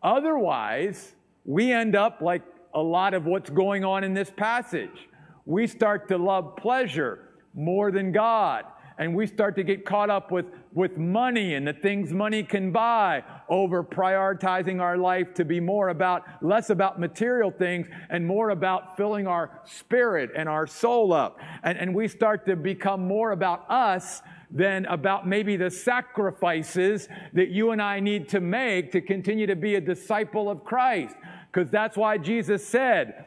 Otherwise, 0.03 1.15
we 1.45 1.73
end 1.73 1.97
up 1.97 2.21
like 2.21 2.43
a 2.75 2.83
lot 2.83 3.15
of 3.15 3.27
what's 3.27 3.51
going 3.51 3.85
on 3.85 4.05
in 4.05 4.15
this 4.15 4.31
passage. 4.31 5.09
We 5.47 5.67
start 5.67 6.09
to 6.09 6.19
love 6.19 6.57
pleasure 6.57 7.31
more 7.55 7.91
than 7.91 8.13
God 8.13 8.65
and 8.99 9.15
we 9.15 9.27
start 9.27 9.57
to 9.57 9.65
get 9.65 9.85
caught 9.85 10.11
up 10.11 10.31
with, 10.31 10.47
with 10.75 10.97
money 10.97 11.55
and 11.55 11.67
the 11.67 11.73
things 11.73 12.13
money 12.13 12.43
can 12.43 12.73
buy 12.73 13.23
over 13.49 13.85
prioritizing 13.85 14.81
our 14.81 14.97
life 14.97 15.35
to 15.35 15.45
be 15.45 15.61
more 15.61 15.91
about, 15.91 16.23
less 16.43 16.71
about 16.71 16.99
material 16.99 17.51
things 17.51 17.87
and 18.11 18.27
more 18.27 18.51
about 18.51 18.97
filling 18.97 19.27
our 19.27 19.61
spirit 19.65 20.31
and 20.37 20.49
our 20.49 20.67
soul 20.67 21.13
up. 21.13 21.39
And, 21.63 21.77
and 21.79 21.95
we 21.95 22.09
start 22.09 22.47
to 22.47 22.57
become 22.57 23.07
more 23.07 23.33
about 23.33 23.71
us 23.71 24.23
than 24.51 24.85
about 24.87 25.27
maybe 25.27 25.57
the 25.57 25.71
sacrifices 25.71 27.09
that 27.33 27.49
you 27.49 27.71
and 27.71 27.81
I 27.81 28.01
need 28.01 28.29
to 28.31 28.41
make 28.41 28.93
to 28.93 29.01
continue 29.01 29.47
to 29.47 29.57
be 29.57 29.77
a 29.77 29.81
disciple 29.81 30.51
of 30.51 30.65
Christ. 30.65 31.17
Because 31.51 31.71
that's 31.71 31.97
why 31.97 32.19
Jesus 32.19 32.67
said, 32.67 33.27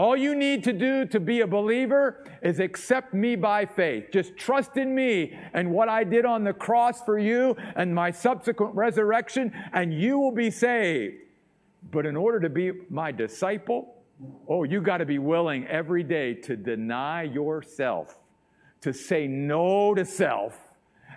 all 0.00 0.16
you 0.16 0.34
need 0.34 0.64
to 0.64 0.72
do 0.72 1.04
to 1.04 1.20
be 1.20 1.42
a 1.42 1.46
believer 1.46 2.24
is 2.40 2.58
accept 2.58 3.12
me 3.12 3.36
by 3.36 3.66
faith. 3.66 4.06
Just 4.10 4.34
trust 4.34 4.78
in 4.78 4.94
me 4.94 5.38
and 5.52 5.70
what 5.70 5.90
I 5.90 6.04
did 6.04 6.24
on 6.24 6.42
the 6.42 6.54
cross 6.54 7.02
for 7.02 7.18
you 7.18 7.54
and 7.76 7.94
my 7.94 8.10
subsequent 8.10 8.74
resurrection, 8.74 9.52
and 9.74 9.92
you 9.92 10.18
will 10.18 10.32
be 10.32 10.50
saved. 10.50 11.16
But 11.92 12.06
in 12.06 12.16
order 12.16 12.40
to 12.40 12.48
be 12.48 12.72
my 12.88 13.12
disciple, 13.12 13.94
oh, 14.48 14.64
you 14.64 14.80
got 14.80 14.98
to 14.98 15.04
be 15.04 15.18
willing 15.18 15.66
every 15.66 16.02
day 16.02 16.32
to 16.32 16.56
deny 16.56 17.24
yourself, 17.24 18.16
to 18.80 18.94
say 18.94 19.26
no 19.26 19.94
to 19.94 20.06
self, 20.06 20.56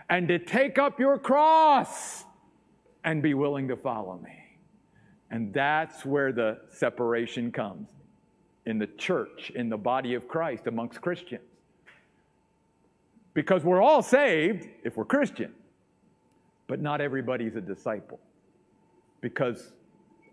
and 0.10 0.28
to 0.28 0.38
take 0.40 0.78
up 0.78 1.00
your 1.00 1.18
cross 1.18 2.26
and 3.06 3.24
be 3.24 3.34
willing 3.34 3.70
to 3.70 3.78
follow 3.78 4.20
me. 4.22 4.58
And 5.32 5.54
that's 5.54 6.04
where 6.04 6.34
the 6.34 6.60
separation 6.68 7.50
comes 7.50 7.93
in 8.66 8.80
the 8.80 8.88
church, 8.88 9.52
in 9.56 9.70
the 9.70 9.78
body 9.78 10.14
of 10.14 10.28
Christ, 10.28 10.68
amongst 10.68 11.02
Christians. 11.02 11.42
Because 13.34 13.64
we're 13.64 13.82
all 13.82 14.02
saved 14.02 14.68
if 14.84 14.96
we're 14.96 15.06
Christian, 15.06 15.54
but 16.68 16.82
not 16.82 17.02
everybody's 17.02 17.56
a 17.56 17.62
disciple. 17.62 18.20
Because 19.22 19.74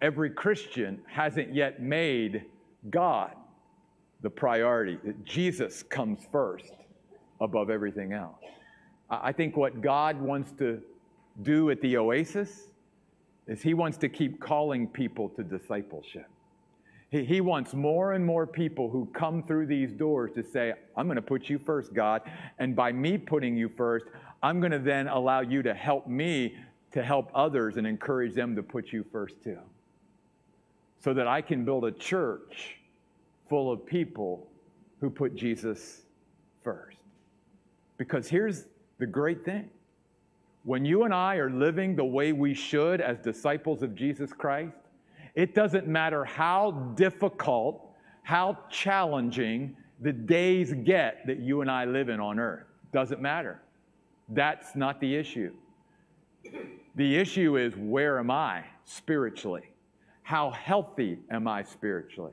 every 0.03 0.31
Christian 0.31 1.01
hasn't 1.07 1.55
yet 1.55 1.83
made 1.83 2.45
God 2.91 3.35
the 4.23 4.31
priority, 4.31 4.99
Jesus 5.25 5.83
comes 5.83 6.21
first 6.31 6.75
above 7.41 7.71
everything 7.71 8.13
else. 8.13 8.37
I 9.09 9.33
think 9.33 9.57
what 9.57 9.81
God 9.81 10.21
wants 10.21 10.53
to 10.53 10.81
do 11.43 11.71
at 11.71 11.81
the 11.81 11.97
oasis 11.97 12.69
is 13.47 13.63
He 13.63 13.75
wants 13.75 13.97
to 13.99 14.09
keep 14.09 14.41
calling 14.41 14.87
people 14.87 15.31
to 15.31 15.43
discipleship. 15.43 16.29
He, 17.11 17.25
he 17.25 17.41
wants 17.41 17.75
more 17.75 18.13
and 18.13 18.25
more 18.25 18.47
people 18.47 18.89
who 18.89 19.07
come 19.07 19.43
through 19.43 19.67
these 19.67 19.93
doors 19.93 20.31
to 20.35 20.43
say, 20.43 20.73
I'm 20.97 21.07
going 21.07 21.17
to 21.17 21.23
put 21.23 21.49
you 21.49 21.59
first, 21.59 21.93
God. 21.93 22.23
And 22.59 22.75
by 22.75 22.93
me 22.93 23.19
putting 23.19 23.57
you 23.57 23.69
first, 23.69 24.07
I'm 24.43 24.61
going 24.61 24.73
to 24.73 24.79
then 24.79 25.09
allow 25.09 25.41
you 25.41 25.63
to 25.63 25.75
help 25.75 26.07
me 26.07 26.55
to 26.93 27.03
help 27.03 27.31
others 27.35 27.77
and 27.77 27.87
encourage 27.87 28.35
them 28.35 28.57
to 28.57 28.63
put 28.63 28.93
you 28.93 29.05
first 29.13 29.43
too. 29.43 29.59
So 30.99 31.15
that 31.15 31.27
I 31.27 31.41
can 31.41 31.65
build 31.65 31.85
a 31.85 31.93
church 31.93 32.77
full 33.49 33.71
of 33.71 33.87
people 33.87 34.49
who 35.01 35.09
put 35.09 35.35
Jesus 35.35 36.03
first. 36.63 36.99
Because 37.97 38.29
here's 38.29 38.67
the 38.99 39.07
great 39.07 39.45
thing 39.45 39.71
when 40.63 40.85
you 40.85 41.05
and 41.05 41.15
I 41.15 41.37
are 41.37 41.51
living 41.51 41.97
the 41.97 42.05
way 42.05 42.33
we 42.33 42.53
should 42.53 43.01
as 43.01 43.19
disciples 43.19 43.83
of 43.83 43.95
Jesus 43.95 44.31
Christ, 44.31 44.77
it 45.35 45.55
doesn't 45.55 45.87
matter 45.87 46.25
how 46.25 46.73
difficult, 46.95 47.91
how 48.23 48.59
challenging 48.71 49.77
the 50.01 50.13
days 50.13 50.73
get 50.85 51.27
that 51.27 51.39
you 51.39 51.61
and 51.61 51.71
I 51.71 51.85
live 51.85 52.09
in 52.09 52.21
on 52.21 52.39
earth. 52.39 52.67
Doesn't 52.93 53.21
matter. 53.21 53.61
That's 54.29 54.75
not 54.75 55.01
the 55.01 55.15
issue. 55.15 55.53
The 56.97 57.17
issue 57.17 57.57
is 57.57 57.75
where 57.77 58.19
am 58.19 58.31
I 58.31 58.65
spiritually? 58.85 59.71
How 60.23 60.51
healthy 60.51 61.19
am 61.31 61.47
I 61.47 61.63
spiritually? 61.63 62.33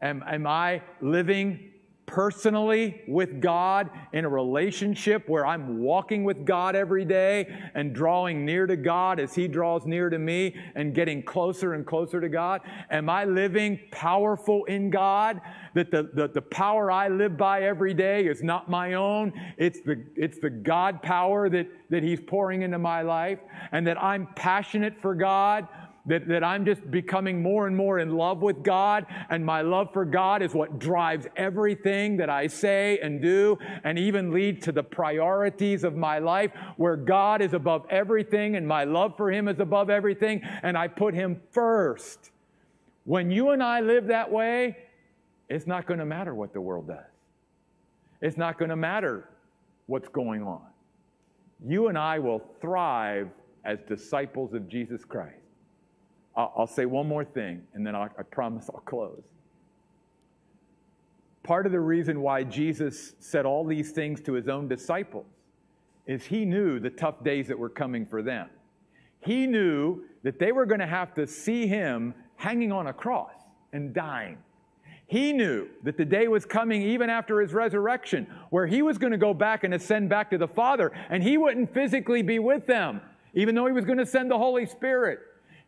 Am, 0.00 0.24
am 0.26 0.46
I 0.46 0.82
living 1.00 1.71
personally 2.06 3.02
with 3.06 3.40
God 3.40 3.90
in 4.12 4.24
a 4.24 4.28
relationship 4.28 5.28
where 5.28 5.46
I'm 5.46 5.78
walking 5.78 6.24
with 6.24 6.44
God 6.44 6.76
every 6.76 7.04
day 7.04 7.54
and 7.74 7.94
drawing 7.94 8.44
near 8.44 8.66
to 8.66 8.76
God 8.76 9.20
as 9.20 9.34
He 9.34 9.48
draws 9.48 9.86
near 9.86 10.10
to 10.10 10.18
me 10.18 10.54
and 10.74 10.94
getting 10.94 11.22
closer 11.22 11.74
and 11.74 11.86
closer 11.86 12.20
to 12.20 12.28
God? 12.28 12.60
Am 12.90 13.08
I 13.08 13.24
living 13.24 13.80
powerful 13.90 14.64
in 14.64 14.90
God? 14.90 15.40
That 15.74 15.90
the, 15.90 16.10
the, 16.14 16.28
the 16.28 16.42
power 16.42 16.90
I 16.90 17.08
live 17.08 17.36
by 17.36 17.62
every 17.62 17.94
day 17.94 18.26
is 18.26 18.42
not 18.42 18.68
my 18.68 18.94
own. 18.94 19.32
It's 19.56 19.80
the, 19.80 20.04
it's 20.16 20.38
the 20.38 20.50
God 20.50 21.02
power 21.02 21.48
that, 21.48 21.66
that 21.90 22.02
He's 22.02 22.20
pouring 22.20 22.62
into 22.62 22.78
my 22.78 23.02
life 23.02 23.38
and 23.70 23.86
that 23.86 24.02
I'm 24.02 24.28
passionate 24.34 25.00
for 25.00 25.14
God 25.14 25.66
that, 26.06 26.26
that 26.28 26.42
I'm 26.42 26.64
just 26.64 26.90
becoming 26.90 27.42
more 27.42 27.66
and 27.66 27.76
more 27.76 27.98
in 28.00 28.16
love 28.16 28.42
with 28.42 28.62
God, 28.62 29.06
and 29.30 29.44
my 29.44 29.62
love 29.62 29.92
for 29.92 30.04
God 30.04 30.42
is 30.42 30.52
what 30.52 30.78
drives 30.78 31.26
everything 31.36 32.16
that 32.16 32.28
I 32.28 32.48
say 32.48 32.98
and 33.02 33.22
do, 33.22 33.58
and 33.84 33.98
even 33.98 34.32
lead 34.32 34.62
to 34.62 34.72
the 34.72 34.82
priorities 34.82 35.84
of 35.84 35.94
my 35.94 36.18
life, 36.18 36.50
where 36.76 36.96
God 36.96 37.40
is 37.40 37.52
above 37.52 37.86
everything, 37.88 38.56
and 38.56 38.66
my 38.66 38.84
love 38.84 39.16
for 39.16 39.30
Him 39.30 39.46
is 39.46 39.60
above 39.60 39.90
everything, 39.90 40.42
and 40.62 40.76
I 40.76 40.88
put 40.88 41.14
Him 41.14 41.40
first. 41.52 42.30
When 43.04 43.30
you 43.30 43.50
and 43.50 43.62
I 43.62 43.80
live 43.80 44.06
that 44.08 44.30
way, 44.30 44.76
it's 45.48 45.66
not 45.66 45.86
going 45.86 46.00
to 46.00 46.06
matter 46.06 46.34
what 46.34 46.52
the 46.52 46.60
world 46.60 46.88
does. 46.88 47.04
It's 48.20 48.36
not 48.36 48.58
going 48.58 48.70
to 48.70 48.76
matter 48.76 49.28
what's 49.86 50.08
going 50.08 50.42
on. 50.42 50.62
You 51.64 51.88
and 51.88 51.98
I 51.98 52.18
will 52.18 52.42
thrive 52.60 53.28
as 53.64 53.78
disciples 53.88 54.54
of 54.54 54.68
Jesus 54.68 55.04
Christ. 55.04 55.41
I'll, 56.34 56.66
say 56.66 56.86
one 56.86 57.06
more 57.06 57.24
thing, 57.24 57.62
and 57.74 57.86
then 57.86 57.94
I'll, 57.94 58.08
I 58.18 58.22
promise 58.22 58.70
I'll 58.72 58.80
close. 58.80 59.22
Part 61.42 61.66
of 61.66 61.72
the 61.72 61.80
reason 61.80 62.22
why 62.22 62.44
Jesus 62.44 63.14
said 63.18 63.44
all 63.44 63.64
these 63.64 63.90
things 63.90 64.20
to 64.22 64.32
his 64.32 64.48
own 64.48 64.68
disciples 64.68 65.26
is 66.06 66.24
he 66.24 66.44
knew 66.44 66.78
the 66.78 66.90
tough 66.90 67.22
days 67.22 67.48
that 67.48 67.58
were 67.58 67.68
coming 67.68 68.06
for 68.06 68.22
them. 68.22 68.48
He 69.20 69.46
knew 69.46 70.04
that 70.22 70.38
they 70.38 70.52
were 70.52 70.66
going 70.66 70.80
to 70.80 70.86
have 70.86 71.14
to 71.14 71.26
see 71.26 71.66
him 71.66 72.14
hanging 72.36 72.72
on 72.72 72.86
a 72.86 72.92
cross 72.92 73.34
and 73.72 73.92
dying. 73.92 74.38
He 75.06 75.32
knew 75.32 75.68
that 75.82 75.98
the 75.98 76.04
day 76.04 76.28
was 76.28 76.46
coming 76.46 76.82
even 76.82 77.10
after 77.10 77.40
his 77.40 77.52
resurrection, 77.52 78.26
where 78.50 78.66
he 78.66 78.80
was 78.80 78.96
going 78.96 79.12
to 79.12 79.18
go 79.18 79.34
back 79.34 79.62
and 79.62 79.74
ascend 79.74 80.08
back 80.08 80.30
to 80.30 80.38
the 80.38 80.48
Father, 80.48 80.90
and 81.10 81.22
he 81.22 81.36
wouldn't 81.36 81.74
physically 81.74 82.22
be 82.22 82.38
with 82.38 82.66
them, 82.66 83.00
even 83.34 83.54
though 83.54 83.66
he 83.66 83.72
was 83.72 83.84
going 83.84 83.98
to 83.98 84.06
send 84.06 84.30
the 84.30 84.38
Holy 84.38 84.64
Spirit. 84.64 85.20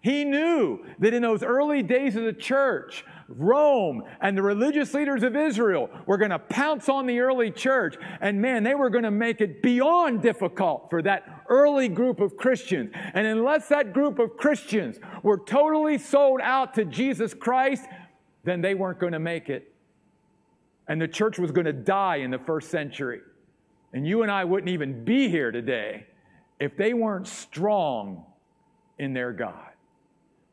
He 0.05 0.23
knew 0.23 0.85
that 0.99 1.15
in 1.15 1.23
those 1.23 1.43
early 1.43 1.83
days 1.83 2.15
of 2.15 2.25
the 2.25 2.33
church, 2.35 3.07
Rome 3.27 4.03
and 4.21 4.37
the 4.37 4.43
religious 4.43 4.93
leaders 4.93 5.23
of 5.23 5.35
Israel 5.35 5.89
were 6.05 6.19
going 6.19 6.31
to 6.31 6.39
pounce 6.39 6.91
on 6.91 7.07
the 7.07 7.21
early 7.21 7.51
church. 7.51 7.97
And 8.21 8.43
man, 8.43 8.65
they 8.65 8.75
were 8.75 8.91
going 8.91 9.05
to 9.05 9.11
make 9.11 9.41
it 9.41 9.63
beyond 9.63 10.21
difficult 10.21 10.91
for 10.91 11.01
that 11.01 11.47
early 11.49 11.89
group 11.89 12.21
of 12.21 12.37
Christians. 12.37 12.91
And 13.15 13.27
unless 13.27 13.69
that 13.69 13.95
group 13.95 14.19
of 14.19 14.37
Christians 14.37 14.99
were 15.23 15.39
totally 15.39 15.97
sold 15.97 16.43
out 16.43 16.75
to 16.75 16.85
Jesus 16.85 17.33
Christ, 17.33 17.87
then 18.45 18.61
they 18.61 18.75
weren't 18.75 19.01
going 19.01 19.15
to 19.15 19.19
make 19.19 19.49
it. 19.49 19.73
And 20.87 21.01
the 21.01 21.09
church 21.09 21.39
was 21.39 21.51
going 21.51 21.65
to 21.65 21.73
die 21.73 22.17
in 22.17 22.31
the 22.31 22.41
first 22.41 22.71
century. 22.71 23.23
And 23.95 24.07
you 24.07 24.21
and 24.21 24.31
I 24.31 24.45
wouldn't 24.45 24.69
even 24.69 25.03
be 25.03 25.31
here 25.31 25.51
today 25.51 26.09
if 26.61 26.77
they 26.77 26.93
weren't 26.93 27.27
strong 27.27 28.27
in 28.99 29.15
their 29.15 29.33
God. 29.33 29.71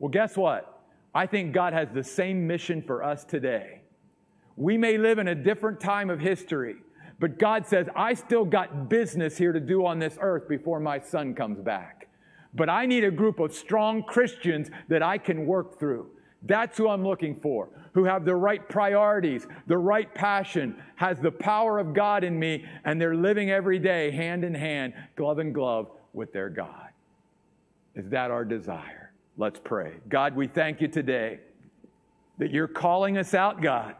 Well, 0.01 0.09
guess 0.09 0.35
what? 0.35 0.81
I 1.13 1.27
think 1.27 1.53
God 1.53 1.73
has 1.73 1.89
the 1.93 2.03
same 2.03 2.47
mission 2.47 2.81
for 2.81 3.03
us 3.03 3.23
today. 3.23 3.81
We 4.55 4.75
may 4.75 4.97
live 4.97 5.19
in 5.19 5.27
a 5.27 5.35
different 5.35 5.79
time 5.79 6.09
of 6.09 6.19
history, 6.19 6.77
but 7.19 7.37
God 7.37 7.67
says, 7.67 7.87
I 7.95 8.15
still 8.15 8.43
got 8.43 8.89
business 8.89 9.37
here 9.37 9.53
to 9.53 9.59
do 9.59 9.85
on 9.85 9.99
this 9.99 10.17
earth 10.19 10.49
before 10.49 10.79
my 10.79 10.99
son 10.99 11.35
comes 11.35 11.59
back. 11.59 12.07
But 12.55 12.67
I 12.67 12.87
need 12.87 13.03
a 13.03 13.11
group 13.11 13.39
of 13.39 13.53
strong 13.53 14.01
Christians 14.01 14.71
that 14.87 15.03
I 15.03 15.19
can 15.19 15.45
work 15.45 15.77
through. 15.77 16.09
That's 16.41 16.79
who 16.79 16.89
I'm 16.89 17.05
looking 17.05 17.39
for, 17.39 17.69
who 17.93 18.05
have 18.05 18.25
the 18.25 18.35
right 18.35 18.67
priorities, 18.67 19.45
the 19.67 19.77
right 19.77 20.11
passion, 20.15 20.81
has 20.95 21.19
the 21.19 21.31
power 21.31 21.77
of 21.77 21.93
God 21.93 22.23
in 22.23 22.39
me, 22.39 22.65
and 22.85 22.99
they're 22.99 23.15
living 23.15 23.51
every 23.51 23.77
day 23.77 24.09
hand 24.09 24.43
in 24.43 24.55
hand, 24.55 24.93
glove 25.15 25.37
in 25.37 25.53
glove 25.53 25.91
with 26.11 26.33
their 26.33 26.49
God. 26.49 26.89
Is 27.93 28.09
that 28.09 28.31
our 28.31 28.43
desire? 28.43 29.00
Let's 29.37 29.59
pray. 29.63 29.93
God, 30.09 30.35
we 30.35 30.47
thank 30.47 30.81
you 30.81 30.87
today 30.87 31.39
that 32.37 32.51
you're 32.51 32.67
calling 32.67 33.17
us 33.17 33.33
out, 33.33 33.61
God, 33.61 33.95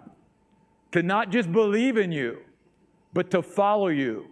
to 0.92 1.04
not 1.04 1.30
just 1.30 1.52
believe 1.52 1.98
in 1.98 2.12
you, 2.12 2.40
but 3.14 3.32
to 3.32 3.42
follow 3.42 3.88
you, 3.88 4.28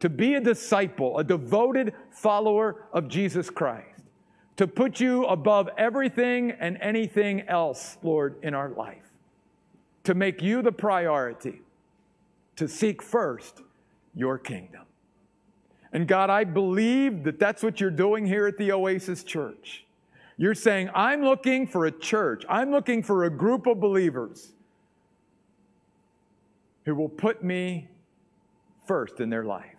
to 0.00 0.08
be 0.08 0.34
a 0.34 0.40
disciple, 0.40 1.18
a 1.18 1.24
devoted 1.24 1.94
follower 2.10 2.86
of 2.92 3.08
Jesus 3.08 3.50
Christ 3.50 3.94
to 4.56 4.66
put 4.66 5.00
you 5.00 5.24
above 5.24 5.68
everything 5.76 6.52
and 6.52 6.78
anything 6.80 7.42
else, 7.42 7.98
Lord, 8.02 8.36
in 8.42 8.54
our 8.54 8.70
life, 8.70 9.10
to 10.04 10.14
make 10.14 10.42
you 10.42 10.62
the 10.62 10.72
priority, 10.72 11.60
to 12.56 12.68
seek 12.68 13.02
first 13.02 13.62
your 14.14 14.38
kingdom. 14.38 14.82
And 15.92 16.06
God, 16.06 16.30
I 16.30 16.44
believe 16.44 17.24
that 17.24 17.38
that's 17.38 17.62
what 17.62 17.80
you're 17.80 17.90
doing 17.90 18.26
here 18.26 18.46
at 18.46 18.58
the 18.58 18.72
Oasis 18.72 19.24
Church. 19.24 19.83
You're 20.36 20.54
saying, 20.54 20.90
I'm 20.94 21.22
looking 21.22 21.66
for 21.66 21.86
a 21.86 21.92
church, 21.92 22.44
I'm 22.48 22.70
looking 22.70 23.02
for 23.02 23.24
a 23.24 23.30
group 23.30 23.66
of 23.66 23.80
believers 23.80 24.52
who 26.84 26.94
will 26.94 27.08
put 27.08 27.42
me 27.42 27.88
first 28.86 29.20
in 29.20 29.30
their 29.30 29.44
life, 29.44 29.76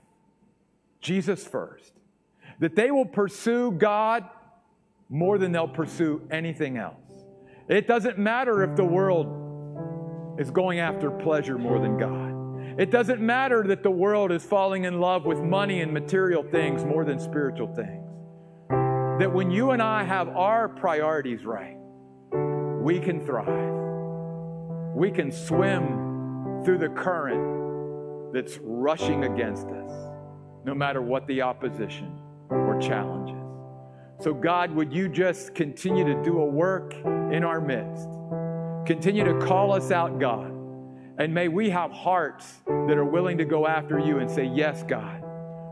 Jesus 1.02 1.46
first. 1.46 1.92
That 2.60 2.76
they 2.76 2.90
will 2.90 3.06
pursue 3.06 3.72
God 3.72 4.24
more 5.10 5.38
than 5.38 5.52
they'll 5.52 5.68
pursue 5.68 6.22
anything 6.32 6.78
else. 6.78 6.96
It 7.68 7.88
doesn't 7.88 8.18
matter 8.18 8.64
if 8.64 8.76
the 8.76 8.86
world 8.86 10.40
is 10.40 10.52
going 10.52 10.80
after 10.80 11.12
pleasure 11.12 11.58
more 11.58 11.80
than 11.80 11.98
God. 11.98 12.80
It 12.80 12.92
doesn't 12.92 13.22
matter 13.22 13.64
that 13.68 13.84
the 13.84 13.92
world 13.92 14.32
is 14.32 14.44
falling 14.44 14.86
in 14.86 15.00
love 15.00 15.26
with 15.26 15.40
money 15.40 15.82
and 15.82 15.94
material 15.94 16.44
things 16.44 16.84
more 16.84 17.06
than 17.06 17.20
spiritual 17.20 17.74
things. 17.74 18.05
That 19.20 19.34
when 19.34 19.50
you 19.50 19.72
and 19.72 19.82
I 19.82 20.04
have 20.04 20.28
our 20.30 20.68
priorities 20.68 21.46
right, 21.46 21.78
we 22.82 23.00
can 23.00 23.26
thrive. 23.26 23.74
We 24.94 25.10
can 25.10 25.32
swim 25.32 26.62
through 26.66 26.80
the 26.80 26.90
current 26.90 28.34
that's 28.34 28.60
rushing 28.62 29.24
against 29.24 29.68
us, 29.68 29.92
no 30.66 30.76
matter 30.76 31.02
what 31.02 31.26
the 31.28 31.42
opposition 31.44 32.20
or 32.50 32.78
challenges. 32.82 33.42
So, 34.22 34.34
God, 34.34 34.72
would 34.72 34.92
you 34.92 35.08
just 35.08 35.56
continue 35.56 36.04
to 36.04 36.22
do 36.22 36.42
a 36.42 36.46
work 36.46 36.94
in 36.96 37.46
our 37.46 37.62
midst? 37.62 38.10
Continue 38.86 39.24
to 39.24 39.46
call 39.46 39.72
us 39.72 39.92
out, 39.92 40.20
God. 40.20 40.52
And 41.18 41.34
may 41.34 41.48
we 41.48 41.70
have 41.70 41.92
hearts 41.92 42.62
that 42.68 42.98
are 42.98 43.06
willing 43.06 43.38
to 43.38 43.46
go 43.46 43.66
after 43.66 43.98
you 43.98 44.20
and 44.20 44.30
say, 44.30 44.44
Yes, 44.44 44.84
God. 44.84 45.22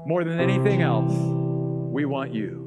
More 0.05 0.23
than 0.23 0.39
anything 0.39 0.81
else, 0.81 1.13
we 1.13 2.05
want 2.05 2.33
you. 2.33 2.62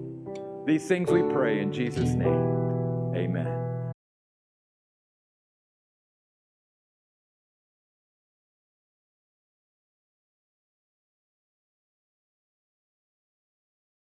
These 0.67 0.89
things 0.89 1.13
we 1.13 1.23
pray 1.23 1.61
in 1.61 1.73
Jesus' 1.73 2.15
name. 2.15 3.15
Amen. 3.15 3.56